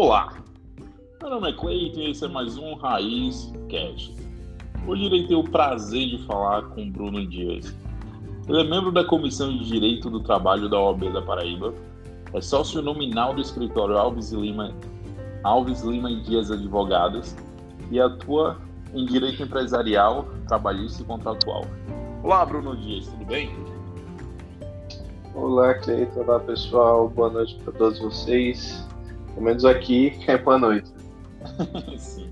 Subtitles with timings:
[0.00, 0.32] Olá,
[1.20, 4.14] meu nome é Cleiton e esse é mais um Raiz Cast.
[4.86, 7.74] Hoje irei ter o prazer de falar com Bruno Dias.
[8.48, 11.74] Ele é membro da Comissão de Direito do Trabalho da OAB da Paraíba,
[12.32, 14.72] é sócio nominal do escritório Alves Lima,
[15.42, 17.34] Alves Lima e Dias Advogados
[17.90, 18.56] e atua
[18.94, 21.64] em Direito Empresarial, Trabalhista e Contratual.
[22.22, 23.50] Olá, Bruno Dias, tudo bem?
[25.34, 26.20] Olá, Cleiton.
[26.20, 27.08] Olá, pessoal.
[27.08, 28.87] Boa noite para todos vocês.
[29.38, 30.90] Pelo menos aqui é boa noite.
[31.96, 32.28] Sim.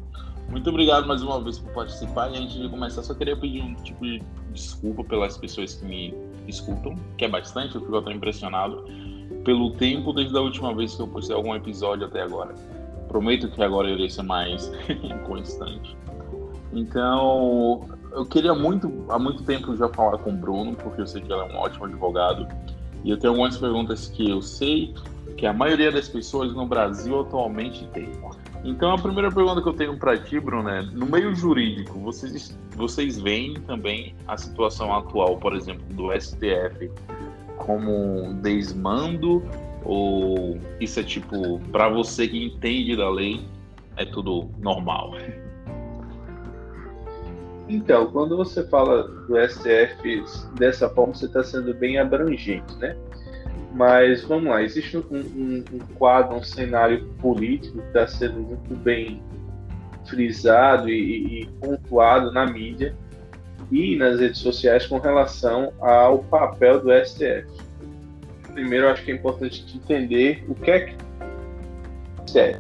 [0.48, 2.33] Muito obrigado mais uma vez por participar.
[2.33, 4.20] E antes de começar, só queria pedir um tipo de
[4.52, 6.12] desculpa pelas pessoas que me
[6.48, 8.84] escutam, que é bastante, eu fico até impressionado
[9.45, 12.56] pelo tempo desde a última vez que eu postei algum episódio até agora.
[13.06, 14.69] Prometo que agora eu irei ser mais
[15.28, 15.97] constante.
[16.73, 21.23] Então, eu queria muito, há muito tempo já falar com o Bruno, porque eu sei
[21.23, 22.48] que ele é um ótimo advogado.
[23.05, 24.92] E eu tenho algumas perguntas que eu sei
[25.37, 28.11] que a maioria das pessoas no Brasil atualmente tem.
[28.65, 32.59] Então, a primeira pergunta que eu tenho para ti, Bruno, é: no meio jurídico, vocês,
[32.75, 36.91] vocês veem também a situação atual, por exemplo, do STF
[37.59, 39.43] como desmando?
[39.84, 43.47] Ou isso é tipo, para você que entende da lei,
[43.97, 45.15] é tudo normal?
[47.69, 52.97] Então, quando você fala do STF dessa forma, você está sendo bem abrangente, né?
[53.77, 58.74] Mas vamos lá, existe um, um, um quadro, um cenário político que está sendo muito
[58.74, 59.22] bem
[60.06, 62.97] frisado e, e, pontuado na mídia
[63.70, 67.47] e nas redes sociais com relação ao papel do STF.
[68.54, 70.97] Primeiro, acho que é importante entender o que é
[72.27, 72.58] que é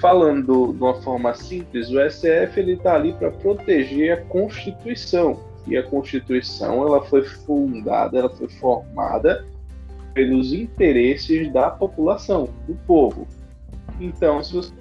[0.00, 5.76] falando de uma forma simples, o STF ele está ali para proteger a Constituição e
[5.76, 9.44] a Constituição ela foi fundada, ela foi formada
[10.14, 13.26] pelos interesses da população, do povo.
[14.00, 14.72] Então, se você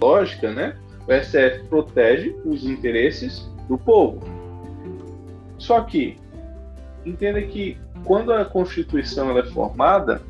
[0.00, 0.76] lógica, né?
[1.06, 4.20] O STF protege os interesses do povo.
[5.58, 6.16] Só que
[7.04, 10.22] entenda que quando a Constituição ela é formada,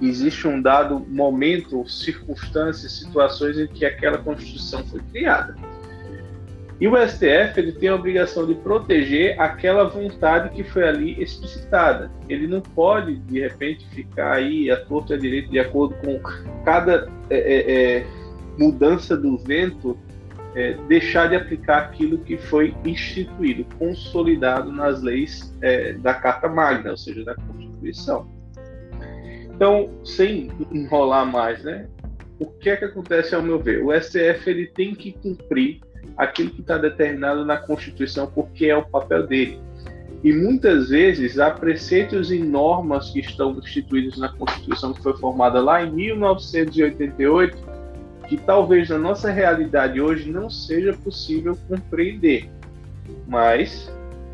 [0.00, 5.56] existe um dado momento, circunstâncias, situações em que aquela Constituição foi criada.
[6.78, 12.10] E o STF ele tem a obrigação de proteger aquela vontade que foi ali explicitada.
[12.28, 16.20] Ele não pode, de repente, ficar aí a torto e a direito de acordo com
[16.64, 18.06] cada é, é, é,
[18.58, 19.96] mudança do vento,
[20.54, 26.90] é, deixar de aplicar aquilo que foi instituído, consolidado nas leis é, da Carta Magna,
[26.90, 28.28] ou seja, da Constituição.
[29.54, 31.88] Então, sem enrolar mais, né?
[32.38, 33.82] O que é que acontece ao meu ver?
[33.82, 35.80] O STF ele tem que cumprir
[36.16, 39.60] aquilo que está determinado na Constituição, porque é o papel dele.
[40.24, 45.60] E muitas vezes há preceitos e normas que estão instituídos na Constituição que foi formada
[45.60, 47.56] lá em 1988,
[48.28, 52.50] que talvez na nossa realidade hoje não seja possível compreender.
[53.28, 53.92] Mas,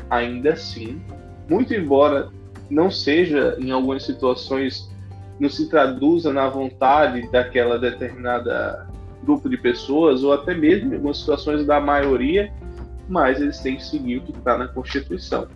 [0.09, 1.01] ainda assim,
[1.49, 2.29] muito embora
[2.69, 4.91] não seja em algumas situações
[5.39, 8.87] não se traduza na vontade daquela determinada
[9.23, 12.51] grupo de pessoas, ou até mesmo em algumas situações da maioria,
[13.07, 15.47] mas eles têm que seguir o que está na Constituição.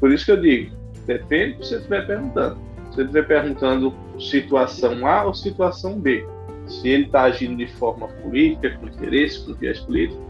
[0.00, 2.58] Por isso que eu digo, depende do que você estiver perguntando.
[2.90, 6.26] Se você estiver perguntando situação A ou situação B,
[6.66, 10.20] se ele está agindo de forma política, com interesse, com viés político,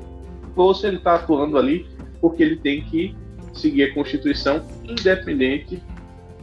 [0.54, 1.86] ou se ele está atuando ali
[2.20, 3.14] porque ele tem que
[3.52, 5.82] seguir a Constituição, independente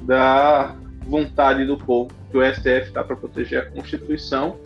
[0.01, 0.75] da
[1.05, 4.57] vontade do povo, que o STF está para proteger a Constituição,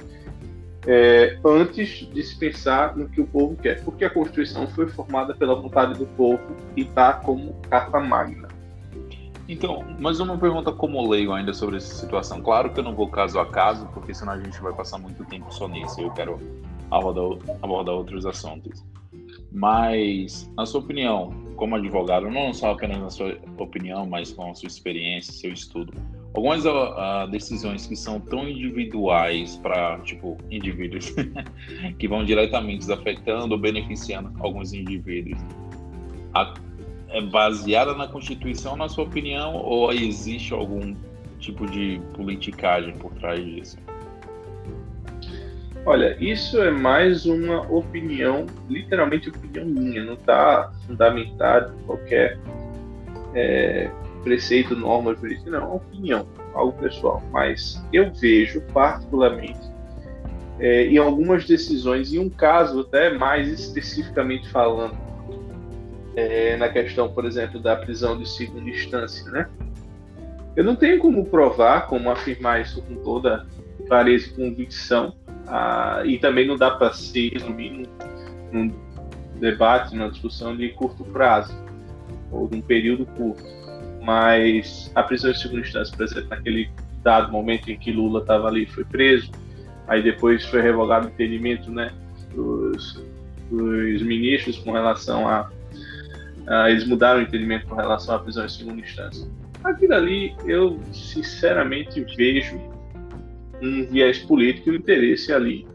[0.88, 3.84] é, antes de se pensar no que o povo quer.
[3.84, 6.42] Porque a Constituição foi formada pela vontade do povo
[6.76, 8.48] e está como carta magna.
[9.50, 12.42] Então, mais uma pergunta como leigo ainda sobre essa situação.
[12.42, 15.24] Claro que eu não vou caso a caso, porque senão a gente vai passar muito
[15.26, 16.02] tempo só nisso.
[16.02, 16.40] Eu quero
[16.90, 18.84] abordar, abordar outros assuntos.
[19.52, 24.54] Mas, na sua opinião, como advogado, não só apenas na sua opinião, mas com a
[24.54, 25.94] sua experiência, seu estudo,
[26.34, 31.14] algumas uh, decisões que são tão individuais para, tipo, indivíduos
[31.98, 35.40] que vão diretamente afetando ou beneficiando alguns indivíduos,
[36.34, 36.54] a,
[37.10, 40.94] é baseada na Constituição, na sua opinião, ou existe algum
[41.40, 43.78] tipo de politicagem por trás disso?
[45.86, 52.38] Olha, isso é mais uma opinião, literalmente opinião minha, não está fundamentado qualquer
[53.34, 53.90] é,
[54.24, 57.22] preceito, norma jurídica, não, é uma opinião, algo pessoal.
[57.32, 59.60] Mas eu vejo, particularmente,
[60.60, 64.98] é, em algumas decisões, em um caso até mais especificamente falando,
[66.16, 69.48] é, na questão, por exemplo, da prisão de segunda instância, né?
[70.56, 73.46] Eu não tenho como provar, como afirmar isso com toda
[73.88, 75.14] clareza e convicção.
[75.46, 77.86] Ah, e também não dá para se resumir num,
[78.52, 78.74] num
[79.40, 81.56] debate, numa discussão de curto prazo,
[82.32, 83.46] ou de um período curto.
[84.08, 86.70] Mas a prisão em segunda instância, por exemplo, naquele
[87.04, 89.30] dado momento em que Lula estava ali foi preso,
[89.86, 91.92] aí depois foi revogado o entendimento né,
[92.34, 93.04] dos,
[93.52, 95.52] dos ministros com relação a.
[96.70, 99.28] Eles mudaram o entendimento com relação à prisão em segunda instância.
[99.62, 102.58] Aquilo ali, eu sinceramente vejo
[103.62, 105.68] um viés político e um interesse ali.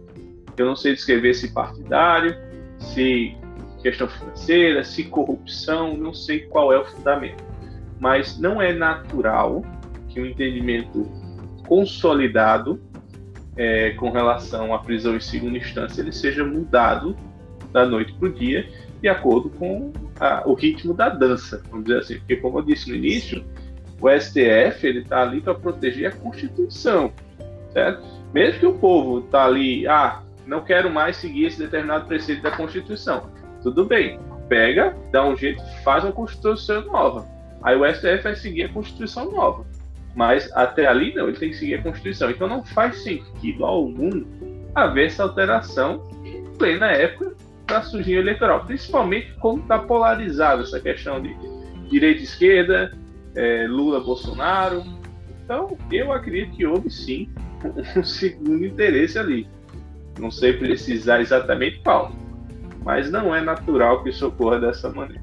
[0.56, 2.34] Eu não sei descrever se partidário,
[2.78, 3.36] se
[3.82, 7.51] questão financeira, se corrupção, não sei qual é o fundamento.
[8.02, 9.62] Mas não é natural
[10.08, 11.08] que um entendimento
[11.68, 12.82] consolidado
[13.56, 17.16] é, com relação à prisão em segunda instância ele seja mudado
[17.72, 18.68] da noite para o dia
[19.00, 22.18] de acordo com a, o ritmo da dança, vamos dizer assim.
[22.18, 23.44] Porque, como eu disse no início,
[24.00, 27.12] o STF ele está ali para proteger a Constituição,
[27.72, 28.02] certo?
[28.34, 32.50] Mesmo que o povo está ali, ah, não quero mais seguir esse determinado preceito da
[32.50, 33.30] Constituição.
[33.62, 37.31] Tudo bem, pega, dá um jeito, faz uma Constituição nova.
[37.62, 39.64] Aí o STF vai seguir a Constituição nova.
[40.14, 42.30] Mas até ali não, ele tem que seguir a Constituição.
[42.30, 44.24] Então não faz sentido algum
[44.74, 47.34] haver essa alteração em plena época
[47.66, 51.34] da surgir eleitoral, principalmente como está polarizada essa questão de
[51.88, 52.92] direita e esquerda,
[53.34, 54.82] é, Lula Bolsonaro.
[55.44, 57.30] Então eu acredito que houve sim
[57.96, 59.46] um segundo interesse ali.
[60.18, 62.12] Não sei precisar exatamente qual,
[62.84, 65.22] mas não é natural que isso ocorra dessa maneira.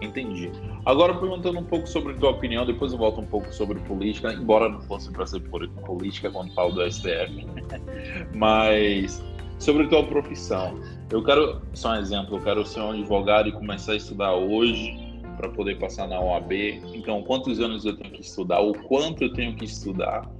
[0.00, 0.50] Entendi.
[0.86, 4.68] Agora, perguntando um pouco sobre tua opinião, depois eu volto um pouco sobre política, embora
[4.68, 7.46] não fosse para ser política quando falo do STF,
[8.34, 9.24] mas
[9.58, 10.78] sobre tua profissão.
[11.10, 14.94] Eu quero, só um exemplo, eu quero ser um advogado e começar a estudar hoje
[15.38, 16.52] para poder passar na OAB.
[16.94, 20.30] Então, quantos anos eu tenho que estudar, o quanto eu tenho que estudar,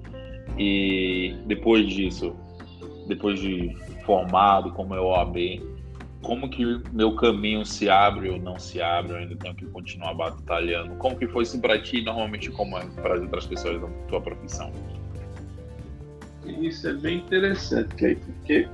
[0.59, 2.37] e depois disso,
[3.07, 3.75] depois de
[4.05, 5.37] formado como é OAB,
[6.25, 10.15] como que meu caminho se abre ou não se abre, eu ainda tenho que continuar
[10.15, 10.95] batalhando.
[10.97, 14.21] Como que foi isso para ti, normalmente como é para as outras pessoas da tua
[14.21, 14.73] profissão?
[16.61, 18.69] Isso é bem interessante, porque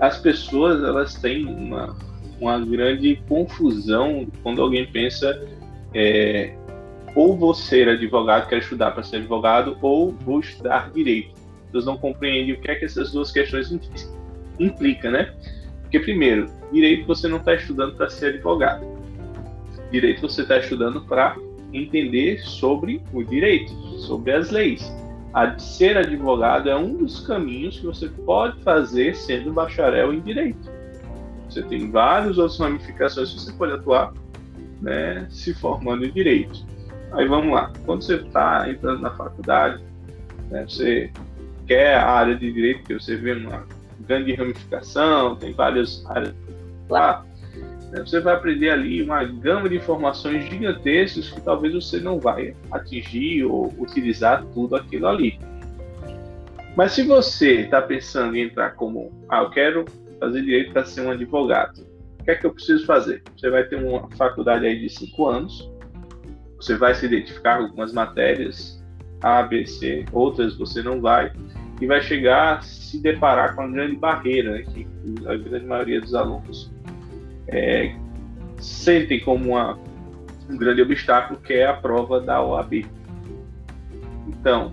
[0.00, 1.96] as pessoas elas têm uma,
[2.40, 5.40] uma grande confusão quando alguém pensa
[5.94, 6.54] é,
[7.14, 11.40] ou vou ser advogado, quero estudar para ser advogado, ou vou estudar direito.
[11.72, 13.70] Eles não compreendem o que é que essas duas questões
[14.58, 15.34] implicam, né?
[15.92, 18.82] Porque, primeiro, direito você não está estudando para ser advogado.
[19.90, 21.36] Direito você está estudando para
[21.70, 24.90] entender sobre o direito, sobre as leis.
[25.34, 30.70] A ser advogado é um dos caminhos que você pode fazer sendo bacharel em direito.
[31.46, 34.14] Você tem várias outras ramificações que você pode atuar
[34.80, 36.64] né, se formando em direito.
[37.12, 37.70] Aí vamos lá.
[37.84, 39.82] Quando você está entrando na faculdade,
[40.50, 41.10] né, você
[41.66, 43.66] quer a área de direito, que você vê uma
[44.12, 46.34] grande ramificação, tem várias áreas
[46.88, 47.24] lá.
[47.90, 48.00] Né?
[48.00, 53.44] Você vai aprender ali uma gama de informações gigantescas que talvez você não vai atingir
[53.44, 55.38] ou utilizar tudo aquilo ali.
[56.76, 59.84] Mas se você está pensando em entrar como, ah, eu quero
[60.20, 61.86] fazer direito para ser um advogado,
[62.20, 63.22] o que é que eu preciso fazer?
[63.36, 65.70] Você vai ter uma faculdade aí de cinco anos,
[66.56, 68.82] você vai se identificar com algumas matérias,
[69.20, 71.32] A, B, C, outras você não vai,
[71.82, 74.86] e vai chegar a se deparar com uma grande barreira, né, que
[75.26, 76.72] a grande maioria dos alunos
[77.48, 77.96] é,
[78.56, 79.76] sentem como uma,
[80.48, 82.86] um grande obstáculo, que é a prova da OAB.
[84.28, 84.72] Então,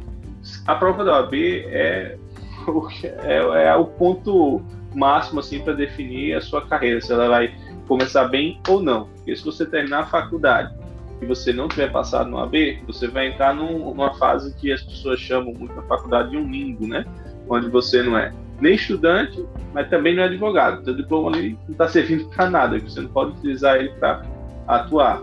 [0.68, 2.16] a prova da OAB é,
[3.24, 4.62] é, é o ponto
[4.94, 7.56] máximo assim para definir a sua carreira, se ela vai
[7.88, 9.06] começar bem ou não.
[9.16, 10.78] Porque se você terminar a faculdade
[11.22, 14.82] e você não tiver passado no AB, você vai entrar num, numa fase que as
[14.82, 17.06] pessoas chamam muito na faculdade de um limbo, né?
[17.48, 20.84] Onde você não é nem estudante, mas também não é advogado.
[20.84, 24.24] Seu diploma ali não está servindo para nada, você não pode utilizar ele para
[24.68, 25.22] atuar.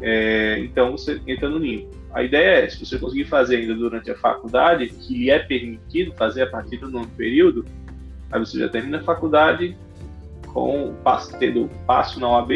[0.00, 1.90] É, então você entra no limbo.
[2.12, 6.12] A ideia é, se você conseguir fazer ainda durante a faculdade, que lhe é permitido
[6.14, 7.64] fazer a partir do novo período,
[8.30, 9.76] aí você já termina a faculdade
[10.52, 10.94] com
[11.38, 12.50] tendo passo na OAB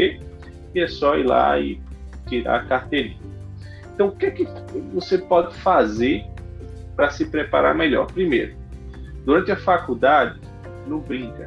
[0.75, 1.81] e é só ir lá e
[2.27, 3.19] tirar a carteirinha.
[3.95, 4.47] Então, o que, é que
[4.93, 6.25] você pode fazer
[6.95, 8.07] para se preparar melhor?
[8.07, 8.55] Primeiro,
[9.25, 10.39] durante a faculdade,
[10.87, 11.47] não brinca.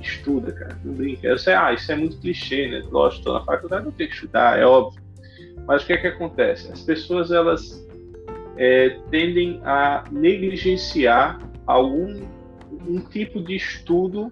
[0.00, 1.26] Estuda, cara, não brinca.
[1.26, 2.84] Eu sei, ah, isso é muito clichê, né?
[2.90, 5.00] Lógico, estou na faculdade, não tenho que estudar, é óbvio.
[5.66, 6.70] Mas o que é que acontece?
[6.70, 7.86] As pessoas, elas
[8.56, 12.20] é, tendem a negligenciar algum
[12.86, 14.28] um tipo de estudo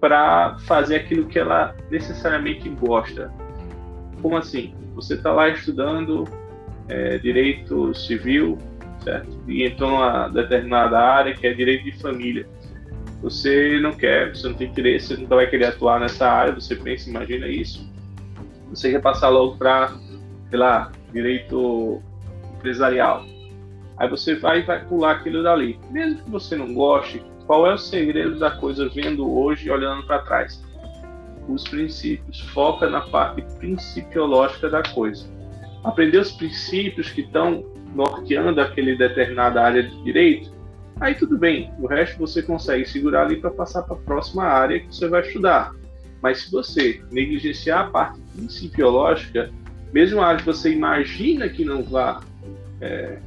[0.00, 3.32] para fazer aquilo que ela necessariamente gosta.
[4.20, 4.74] Como assim?
[4.94, 6.24] Você está lá estudando
[6.88, 8.58] é, direito civil,
[9.02, 9.28] certo?
[9.48, 12.46] E entrou numa determinada área que é direito de família.
[13.22, 16.74] Você não quer, você não tem interesse, você nunca vai querer atuar nessa área, você
[16.74, 17.88] pensa, imagina isso.
[18.70, 19.92] Você quer passar logo para,
[20.50, 22.02] sei lá, direito
[22.56, 23.24] empresarial.
[23.96, 25.78] Aí você vai e vai pular aquilo dali.
[25.90, 30.04] Mesmo que você não goste, qual é o segredo da coisa vendo hoje e olhando
[30.06, 30.62] para trás?
[31.48, 32.40] Os princípios.
[32.52, 35.26] Foca na parte principiológica da coisa.
[35.84, 40.50] Aprender os princípios que estão norteando aquele determinada área de direito,
[41.00, 41.72] aí tudo bem.
[41.78, 45.22] O resto você consegue segurar ali para passar para a próxima área que você vai
[45.22, 45.74] estudar.
[46.22, 49.50] Mas se você negligenciar a parte principiológica,
[49.92, 52.22] mesmo a área que você imagina que não vá
[52.80, 53.18] é,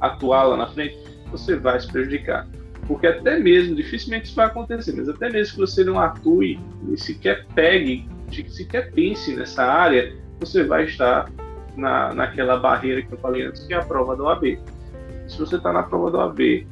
[0.00, 0.98] atuar lá na frente,
[1.30, 2.46] você vai se prejudicar.
[2.90, 6.58] Porque até mesmo, dificilmente isso vai acontecer, mas até mesmo que você não atue
[6.90, 8.08] e sequer pegue,
[8.48, 11.30] sequer pense nessa área, você vai estar
[11.76, 14.58] na, naquela barreira que eu falei antes, que é a prova do AB.
[15.28, 16.66] Se você está na prova do AB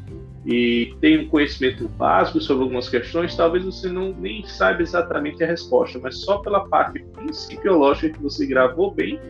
[0.44, 5.46] e tem um conhecimento básico sobre algumas questões, talvez você não nem saiba exatamente a
[5.46, 9.20] resposta, mas só pela parte principiológica que você gravou bem,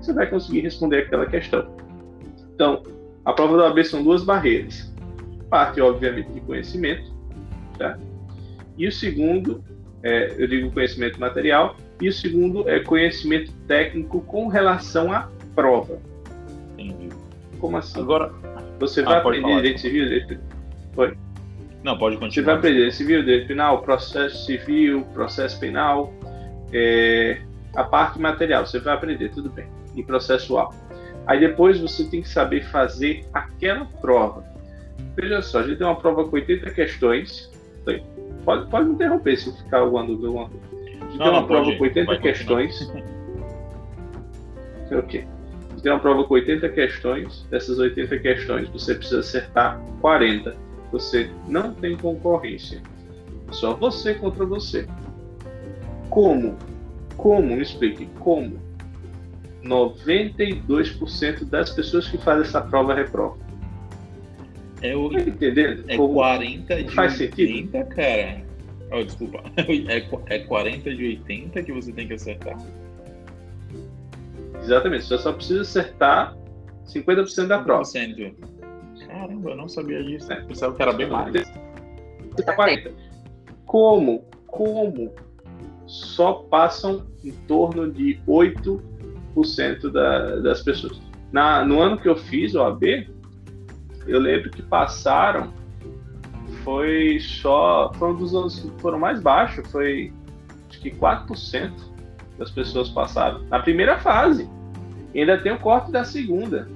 [0.00, 1.72] você vai conseguir responder aquela questão.
[2.52, 2.82] Então,
[3.24, 4.91] a prova do AB são duas barreiras
[5.52, 7.12] parte, obviamente, de conhecimento,
[7.78, 7.98] tá?
[8.78, 9.62] E o segundo,
[10.02, 15.98] é, eu digo conhecimento material, e o segundo é conhecimento técnico com relação à prova.
[16.78, 17.10] Entendi.
[17.60, 18.00] Como assim?
[18.00, 18.32] Agora,
[18.80, 20.40] você vai ah, aprender falar, direito civil, direito...
[20.94, 21.18] Foi.
[21.84, 22.32] Não, pode continuar.
[22.32, 26.14] Você vai aprender direito civil, direito penal, processo civil, processo penal,
[26.72, 27.42] é,
[27.76, 30.74] a parte material, você vai aprender, tudo bem, e processual.
[31.26, 34.50] Aí depois você tem que saber fazer aquela prova.
[35.16, 37.50] Veja só, a gente tem uma prova com 80 questões.
[38.44, 40.28] Pode, pode me interromper se ficar alguma dúvida.
[40.28, 40.46] Alguma...
[40.46, 42.92] A gente não, tem uma prova com 80 questões.
[44.90, 45.20] ok.
[45.20, 47.46] A gente tem uma prova com 80 questões.
[47.50, 50.56] Dessas 80 questões, você precisa acertar 40.
[50.90, 52.82] Você não tem concorrência.
[53.50, 54.86] Só você contra você.
[56.08, 56.56] Como?
[57.16, 57.56] Como?
[57.56, 58.06] Me explique.
[58.18, 58.58] Como?
[59.62, 63.38] 92% das pessoas que fazem essa prova reprovam.
[64.82, 65.10] É o.
[65.10, 65.84] Tá entendendo?
[65.88, 67.94] É Como 40 de faz 80, sentido?
[67.94, 68.42] cara.
[68.90, 69.42] Oh, desculpa.
[70.28, 72.58] É, é 40 de 80 que você tem que acertar.
[74.60, 75.04] Exatamente.
[75.04, 76.36] Você só precisa acertar
[76.86, 77.82] 50% da prova.
[79.06, 80.32] Caramba, eu não sabia disso.
[80.32, 80.40] É.
[80.42, 81.32] Pensava que era bem mais.
[83.66, 84.24] Como?
[84.46, 85.12] Como?
[85.86, 91.00] Só passam em torno de 8% da, das pessoas.
[91.30, 93.08] Na, no ano que eu fiz o AB,
[94.06, 95.52] eu lembro que passaram
[96.64, 100.12] foi só foram dos anos que foram mais baixos, foi
[100.68, 101.72] acho que 4%
[102.38, 104.48] das pessoas passaram na primeira fase.
[105.14, 106.68] E ainda tem o corte da segunda.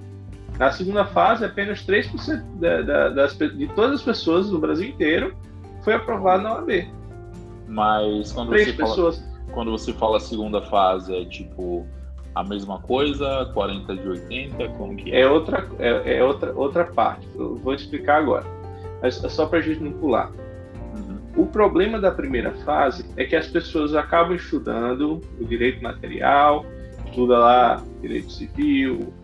[0.58, 5.36] Na segunda fase, apenas 3% da, da, das, de todas as pessoas no Brasil inteiro
[5.82, 6.88] foi aprovado na OAB.
[7.68, 9.12] Mas quando você, fala,
[9.52, 11.86] quando você fala segunda fase, é tipo
[12.36, 15.22] a mesma coisa, 40 de 80, como que é?
[15.22, 18.44] É outra, é, é outra, outra parte, eu vou explicar agora,
[19.00, 20.30] mas é só para a gente não pular.
[20.94, 21.18] Uhum.
[21.34, 26.66] O problema da primeira fase é que as pessoas acabam estudando o direito material,
[27.06, 29.14] estuda lá direito civil,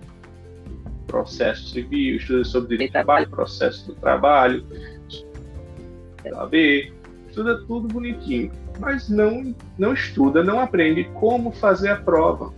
[1.06, 4.64] processo civil, estuda sobre direito do trabalho, processo do trabalho,
[6.30, 6.94] saber,
[7.28, 8.50] estuda tudo bonitinho,
[8.80, 12.50] mas não, não estuda, não aprende como fazer a prova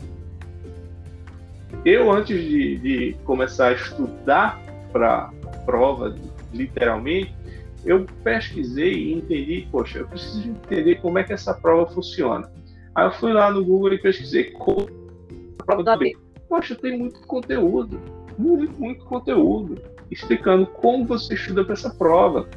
[1.85, 4.61] eu, antes de, de começar a estudar
[4.93, 5.31] para
[5.67, 6.15] prova,
[6.53, 7.35] literalmente,
[7.85, 12.51] eu pesquisei e entendi, poxa, eu preciso entender como é que essa prova funciona.
[12.95, 14.89] Aí eu fui lá no Google e pesquisei como
[15.59, 16.17] a prova da B.
[16.49, 18.01] Poxa, tem muito conteúdo,
[18.39, 19.79] muito, muito conteúdo,
[20.11, 22.49] explicando como você estuda para essa prova.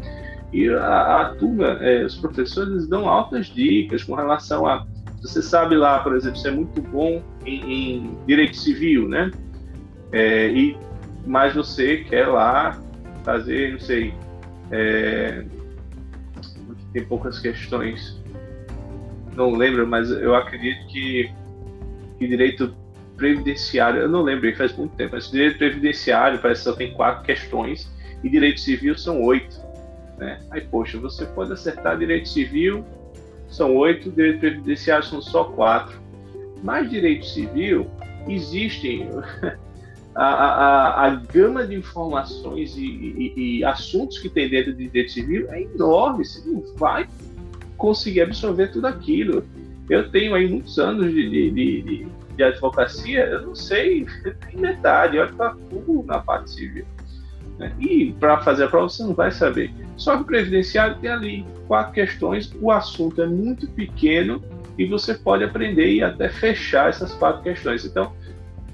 [0.53, 4.86] E a, a turma, é, os professores dão altas dicas com relação a
[5.22, 9.32] você sabe lá, por exemplo, você é muito bom em, em direito civil, né?
[10.12, 10.78] É, e
[11.26, 12.82] mas você quer lá
[13.24, 14.14] fazer, não sei,
[14.72, 15.44] é,
[16.94, 18.22] tem poucas questões,
[19.36, 21.30] não lembro, mas eu acredito que,
[22.18, 22.74] que direito
[23.18, 27.24] previdenciário, eu não lembro, faz muito tempo, mas direito previdenciário parece que só tem quatro
[27.26, 27.92] questões
[28.24, 29.60] e direito civil são oito.
[30.18, 30.40] Né?
[30.50, 32.86] Aí, poxa, você pode acertar direito civil
[33.50, 36.00] são oito, direito previdenciário são só quatro.
[36.63, 37.88] Mas direito civil,
[38.27, 39.10] existem
[40.16, 45.12] a, a, a, gama de informações e, e, e, assuntos que tem dentro de direito
[45.12, 47.08] civil é enorme, você não vai
[47.77, 49.44] conseguir absorver tudo aquilo.
[49.89, 54.06] Eu tenho aí muitos anos de, de, de, de advocacia, eu não sei,
[54.50, 56.86] tem metade, olha para tudo na parte civil.
[57.58, 57.74] Né?
[57.80, 59.74] E para fazer a prova você não vai saber.
[59.96, 64.42] Só que o previdenciário tem ali quatro questões, o assunto é muito pequeno
[64.78, 67.84] e você pode aprender e até fechar essas quatro questões.
[67.84, 68.14] Então,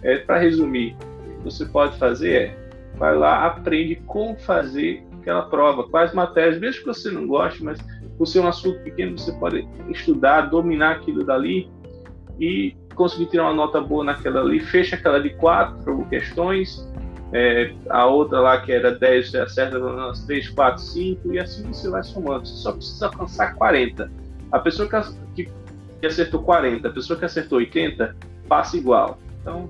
[0.01, 2.63] é, para resumir, o que você pode fazer é
[2.97, 7.79] vai lá, aprende como fazer aquela prova, quais matérias, mesmo que você não goste, mas
[8.17, 11.69] por ser um assunto pequeno, você pode estudar, dominar aquilo dali
[12.39, 16.87] e conseguir tirar uma nota boa naquela ali, fecha aquela de quatro questões,
[17.33, 21.63] é, a outra lá que era 10, você acerta nas 3, 4, 5, e assim
[21.67, 22.47] você vai somando.
[22.47, 24.11] Você só precisa alcançar 40.
[24.51, 24.87] A pessoa
[25.35, 25.49] que,
[25.99, 28.15] que acertou 40, a pessoa que acertou 80,
[28.47, 29.17] passa igual.
[29.41, 29.67] Então,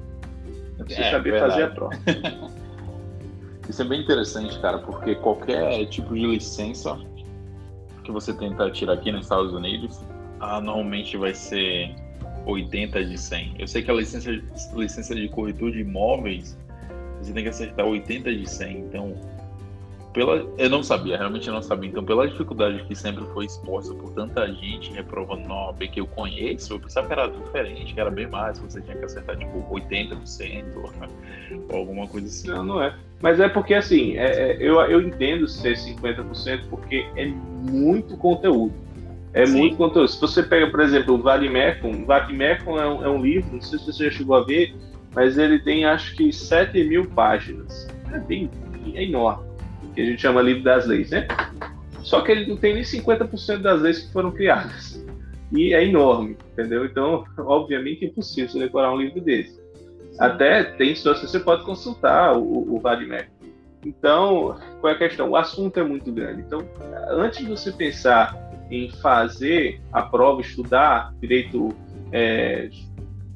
[0.78, 1.52] é preciso é, saber verdade.
[1.52, 1.94] fazer a prova.
[3.70, 7.00] Isso é bem interessante, cara, porque qualquer tipo de licença
[8.04, 10.02] que você tentar tirar aqui nos Estados Unidos,
[10.42, 11.96] ah, normalmente vai ser
[12.46, 13.56] 80 de 100.
[13.60, 14.30] Eu sei que a licença,
[14.76, 16.58] licença de corretor de imóveis,
[17.24, 18.78] você tem que acertar 80 de 100.
[18.80, 19.16] Então,
[20.14, 21.90] pela, eu não sabia, realmente eu não sabia.
[21.90, 26.06] Então, pela dificuldade que sempre foi exposta por tanta gente reprovando na OAB que eu
[26.06, 29.66] conheço, eu pensava que era diferente, que era bem mais, você tinha que acertar tipo
[29.72, 30.66] 80%
[31.70, 32.48] ou alguma coisa assim.
[32.48, 32.96] Não, não é.
[33.22, 38.74] Mas é porque assim, é, é, eu, eu entendo ser 50% porque é muito conteúdo.
[39.34, 39.58] É Sim.
[39.58, 40.08] muito conteúdo.
[40.08, 43.80] Se você pega, por exemplo, o Vadimecum, o é, um, é um livro, não sei
[43.80, 44.76] se você já chegou a ver,
[45.14, 47.88] mas ele tem acho que 7 mil páginas.
[48.12, 48.50] É bem
[48.96, 49.54] é enorme
[49.94, 51.28] que a gente chama livro das leis, né?
[52.02, 55.04] Só que ele não tem nem 50% das leis que foram criadas.
[55.52, 56.86] E é enorme, entendeu?
[56.86, 59.62] Então, obviamente, é impossível você decorar um livro desse.
[60.20, 62.82] Até tem que você pode consultar o, o.
[63.86, 65.30] Então, qual é a questão?
[65.30, 66.42] O assunto é muito grande.
[66.42, 66.68] Então,
[67.10, 68.38] antes de você pensar
[68.70, 71.70] em fazer a prova, estudar direito
[72.12, 72.70] é,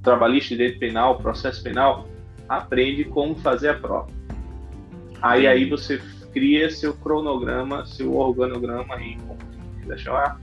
[0.08, 2.08] trabalhista, direito penal, processo penal,
[2.48, 4.08] aprende como fazer a prova.
[5.22, 9.38] Aí, aí você cria seu cronograma, seu organograma aí, como
[9.82, 10.40] quiser chamar,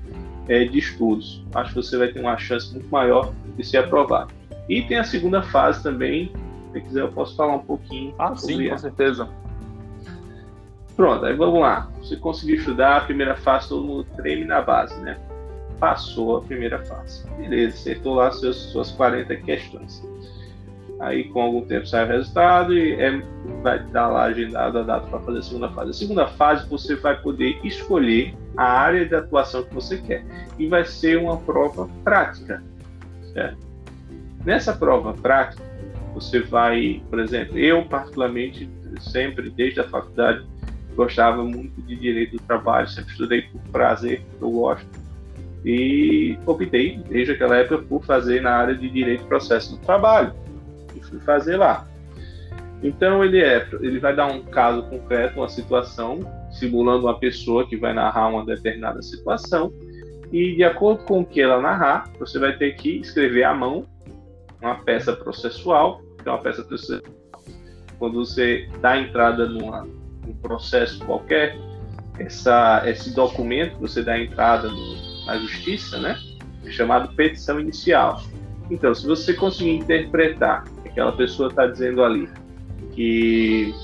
[0.49, 1.43] é, de estudos.
[1.55, 4.35] Acho que você vai ter uma chance muito maior de ser aprovado.
[4.69, 6.31] E tem a segunda fase também,
[6.73, 8.15] se quiser eu posso falar um pouquinho.
[8.19, 9.31] Ah, sim, com certeza.
[10.95, 11.91] Pronto, aí vamos lá.
[12.03, 15.19] Você conseguiu estudar a primeira fase, todo mundo treme na base, né?
[15.85, 17.29] Passou a primeira fase.
[17.37, 20.03] Beleza, acertou lá seus, suas 40 questões.
[20.99, 23.23] Aí, com algum tempo, sai o resultado e é,
[23.63, 25.91] vai dar lá agendado a data para fazer a segunda fase.
[25.91, 30.25] A segunda fase, você vai poder escolher a área de atuação que você quer.
[30.59, 32.65] E vai ser uma prova prática.
[33.35, 33.59] Certo?
[34.43, 35.63] Nessa prova prática,
[36.15, 38.71] você vai, por exemplo, eu, particularmente,
[39.01, 40.47] sempre, desde a faculdade,
[40.97, 45.04] gostava muito de direito do trabalho, sempre estudei por prazer, eu gosto.
[45.65, 50.35] E optei, desde aquela época, por fazer na área de direito e processo do trabalho
[51.15, 51.87] fui fazer lá.
[52.83, 57.77] Então ele é, ele vai dar um caso concreto, uma situação, simulando uma pessoa que
[57.77, 59.73] vai narrar uma determinada situação,
[60.33, 63.87] e de acordo com o que ela narrar, você vai ter que escrever à mão
[64.61, 67.15] uma peça processual, que é uma peça processual.
[67.99, 71.57] Quando você dá entrada num processo qualquer,
[72.19, 76.19] essa, esse documento que você dá entrada no, na justiça, né,
[76.71, 78.23] chamado petição inicial.
[78.71, 82.29] Então, se você conseguir interpretar aquela pessoa está dizendo ali
[82.93, 83.75] que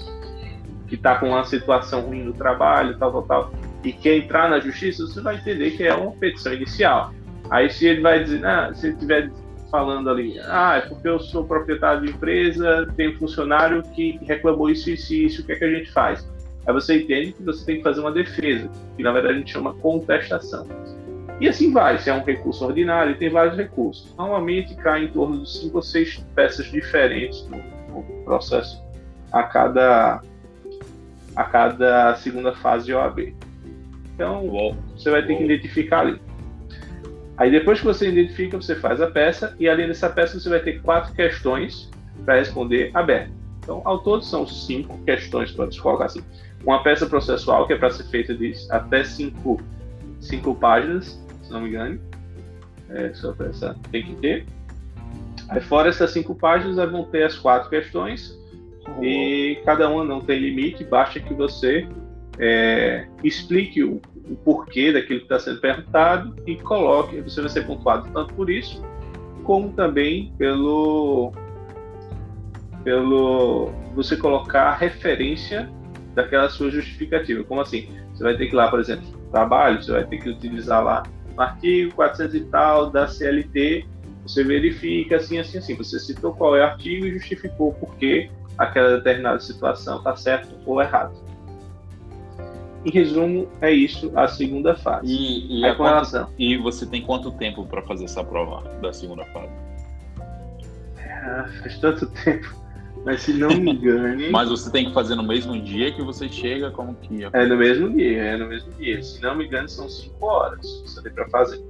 [0.87, 3.53] que está com uma situação ruim no trabalho, tal, tal, tal,
[3.85, 7.15] e quer entrar na justiça, você vai entender que é uma petição inicial.
[7.49, 9.31] Aí se ele vai dizer, ah, se ele estiver
[9.71, 14.91] falando ali, ah, é porque eu sou proprietário de empresa, tenho funcionário que reclamou isso,
[14.91, 16.29] isso e isso, o que é que a gente faz?
[16.67, 19.53] Aí você entende que você tem que fazer uma defesa, que na verdade a gente
[19.53, 20.67] chama contestação.
[21.41, 24.15] E assim vai, se é um recurso ordinário, tem vários recursos.
[24.17, 27.57] Normalmente cai em torno de cinco ou seis peças diferentes no,
[27.89, 28.83] no processo
[29.33, 30.23] a cada,
[31.35, 33.35] a cada segunda fase de OAB.
[34.15, 36.21] Então, você vai ter que identificar ali.
[37.39, 40.61] Aí depois que você identifica, você faz a peça e além dessa peça você vai
[40.61, 41.91] ter quatro questões
[42.23, 43.33] para responder aberto.
[43.61, 46.21] Então, ao todo são cinco questões, para colocar assim.
[46.65, 49.59] Uma peça processual que é para ser feita de até cinco,
[50.21, 51.19] cinco páginas,
[51.51, 52.01] se não me engano.
[52.89, 54.47] É, só essa tem que ter.
[55.49, 58.39] Aí fora essas cinco páginas, vão ter as quatro questões
[58.87, 59.05] uhum.
[59.05, 61.89] e cada uma não tem limite, basta que você
[62.39, 67.67] é, explique o, o, porquê daquilo que está sendo perguntado e coloque, você vai ser
[67.67, 68.81] pontuado tanto por isso,
[69.43, 71.33] como também pelo,
[72.85, 75.69] pelo você colocar a referência
[76.15, 77.43] daquela sua justificativa.
[77.43, 77.89] Como assim?
[78.13, 81.03] Você vai ter que ir lá, por exemplo, trabalho, você vai ter que utilizar lá
[81.43, 83.87] artigo 400 e tal da CLT,
[84.23, 85.75] você verifica assim, assim, assim.
[85.77, 90.55] Você citou qual é o artigo e justificou por que aquela determinada situação está certo
[90.67, 91.15] ou errado.
[92.85, 95.07] em resumo, é isso a segunda fase.
[95.07, 99.53] E, e, quanto, e você tem quanto tempo para fazer essa prova da segunda fase?
[100.99, 102.55] Ah, faz tanto tempo.
[103.05, 104.29] Mas se não me engane.
[104.31, 107.47] Mas você tem que fazer no mesmo dia que você chega, como que é?
[107.47, 109.03] No mesmo dia, é no mesmo dia.
[109.03, 111.63] Se não me engano, são cinco horas você tem para fazer.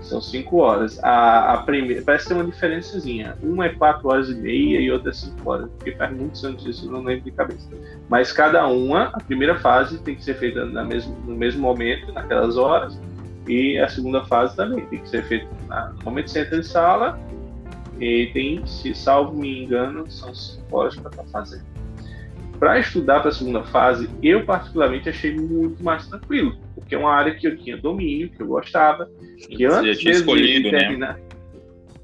[0.00, 1.02] São cinco horas.
[1.04, 3.36] A, a primeira, parece ter uma diferençazinha.
[3.42, 6.64] Uma é quatro horas e meia e outra é cinco horas, porque faz muitos anos
[6.64, 7.68] isso, eu não lembro de cabeça.
[8.08, 12.12] Mas cada uma, a primeira fase tem que ser feita na mesmo, no mesmo momento,
[12.12, 12.98] naquelas horas,
[13.46, 15.46] e a segunda fase também tem que ser feita
[15.98, 17.18] no momento que você entra em sala,
[18.00, 21.64] e tem, se salvo me engano, são cinco horas para estar tá fazendo.
[22.58, 27.12] Para estudar para a segunda fase, eu particularmente achei muito mais tranquilo, porque é uma
[27.12, 29.08] área que eu tinha domínio, que eu gostava,
[29.38, 30.78] que antes mesmo de né?
[30.78, 31.20] terminar, né?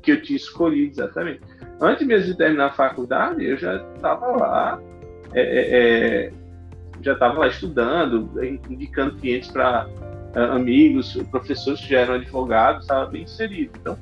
[0.03, 1.41] que eu tinha escolhido exatamente.
[1.81, 4.81] Antes mesmo de terminar a faculdade, eu já estava lá,
[5.35, 6.33] é, é, é,
[7.03, 8.31] já estava lá estudando,
[8.69, 9.87] indicando clientes para
[10.35, 13.73] uh, amigos, professores que já eram advogados, estava bem inserido.
[13.79, 13.99] Então,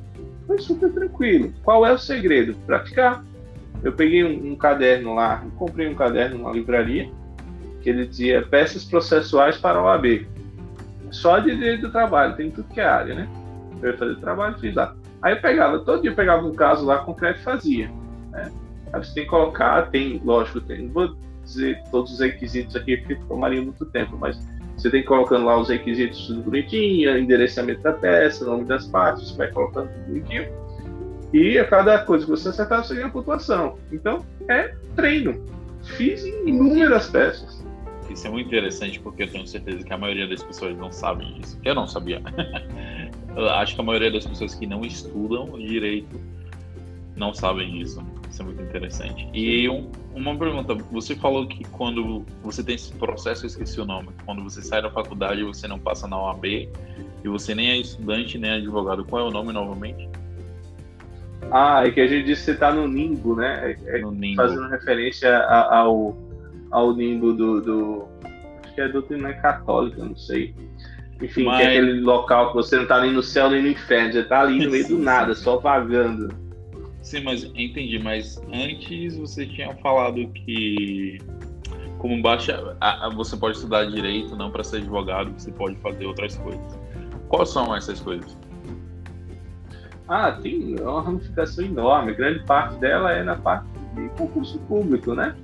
[0.46, 1.52] foi super tranquilo.
[1.62, 2.54] Qual é o segredo?
[2.66, 3.24] Praticar
[3.84, 7.10] eu peguei um, um caderno lá, comprei um caderno numa livraria,
[7.82, 10.26] que ele dizia peças processuais para o AB.
[11.10, 13.28] Só de direito do trabalho, tem tudo que é área, né?
[13.82, 14.96] Eu ia fazer trabalho, fiz lá.
[15.20, 17.90] Aí eu pegava, todo dia eu pegava um caso lá concreto e fazia.
[18.30, 18.50] Né?
[18.90, 23.16] Aí você tem que colocar, tem, lógico, tem, vou dizer todos os requisitos aqui porque
[23.28, 24.40] tomaria muito tempo, mas
[24.76, 29.28] você tem que colocando lá os requisitos tudo bonitinho, endereçamento da peça, nome das partes,
[29.28, 30.64] você vai colocando tudo bonitinho
[31.34, 33.76] e a cada coisa que você acertar, você ganha pontuação.
[33.90, 35.44] Então, é treino.
[35.82, 37.66] Fiz inúmeras peças.
[38.08, 41.34] Isso é muito interessante porque eu tenho certeza que a maioria das pessoas não sabem
[41.34, 41.58] disso.
[41.64, 42.22] Eu não sabia.
[43.36, 46.20] eu acho que a maioria das pessoas que não estudam direito
[47.16, 48.04] não sabem disso.
[48.30, 49.28] Isso é muito interessante.
[49.32, 53.84] E um, uma pergunta: você falou que quando você tem esse processo, eu esqueci o
[53.84, 56.68] nome, quando você sai da faculdade você não passa na OAB e
[57.28, 59.04] você nem é estudante nem é advogado.
[59.04, 60.08] Qual é o nome novamente?
[61.50, 63.76] Ah, é que a gente disse que você tá no Nimbo, né?
[63.86, 64.42] É, é no Nimbo.
[64.42, 66.16] Fazendo referência ao,
[66.70, 68.08] ao Nimbo do, do.
[68.64, 70.54] Acho que é doutrina católica, não sei.
[71.22, 71.58] Enfim, Mas...
[71.58, 74.24] que é aquele local que você não tá nem no céu nem no inferno, você
[74.24, 76.43] tá ali no meio do nada, só vagando.
[77.04, 81.18] Sim, mas entendi, mas antes você tinha falado que
[81.98, 82.76] como baixa
[83.14, 86.78] você pode estudar direito, não para ser advogado, você pode fazer outras coisas.
[87.28, 88.34] Quais são essas coisas?
[90.08, 92.14] Ah, tem uma ramificação enorme.
[92.14, 95.36] Grande parte dela é na parte de concurso público, né?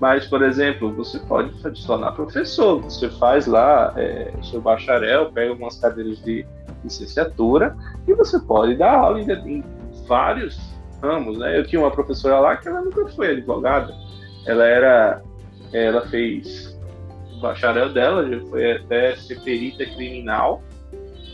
[0.00, 2.80] Mas, por exemplo, você pode se tornar professor.
[2.82, 6.46] Você faz lá é, seu bacharel, pega algumas cadeiras de
[6.84, 9.64] licenciatura e você pode dar aula em, em
[10.06, 10.71] vários
[11.02, 11.58] ramos, né?
[11.58, 13.92] Eu tinha uma professora lá que ela nunca foi advogada.
[14.46, 15.22] Ela era,
[15.72, 16.78] ela fez
[17.36, 20.62] o bacharel dela, já foi até ser perita criminal.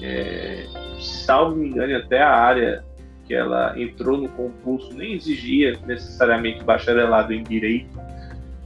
[0.03, 0.67] É,
[0.99, 2.85] salvo me engano, até a área
[3.27, 8.01] que ela entrou no concurso nem exigia necessariamente bacharelado em direito,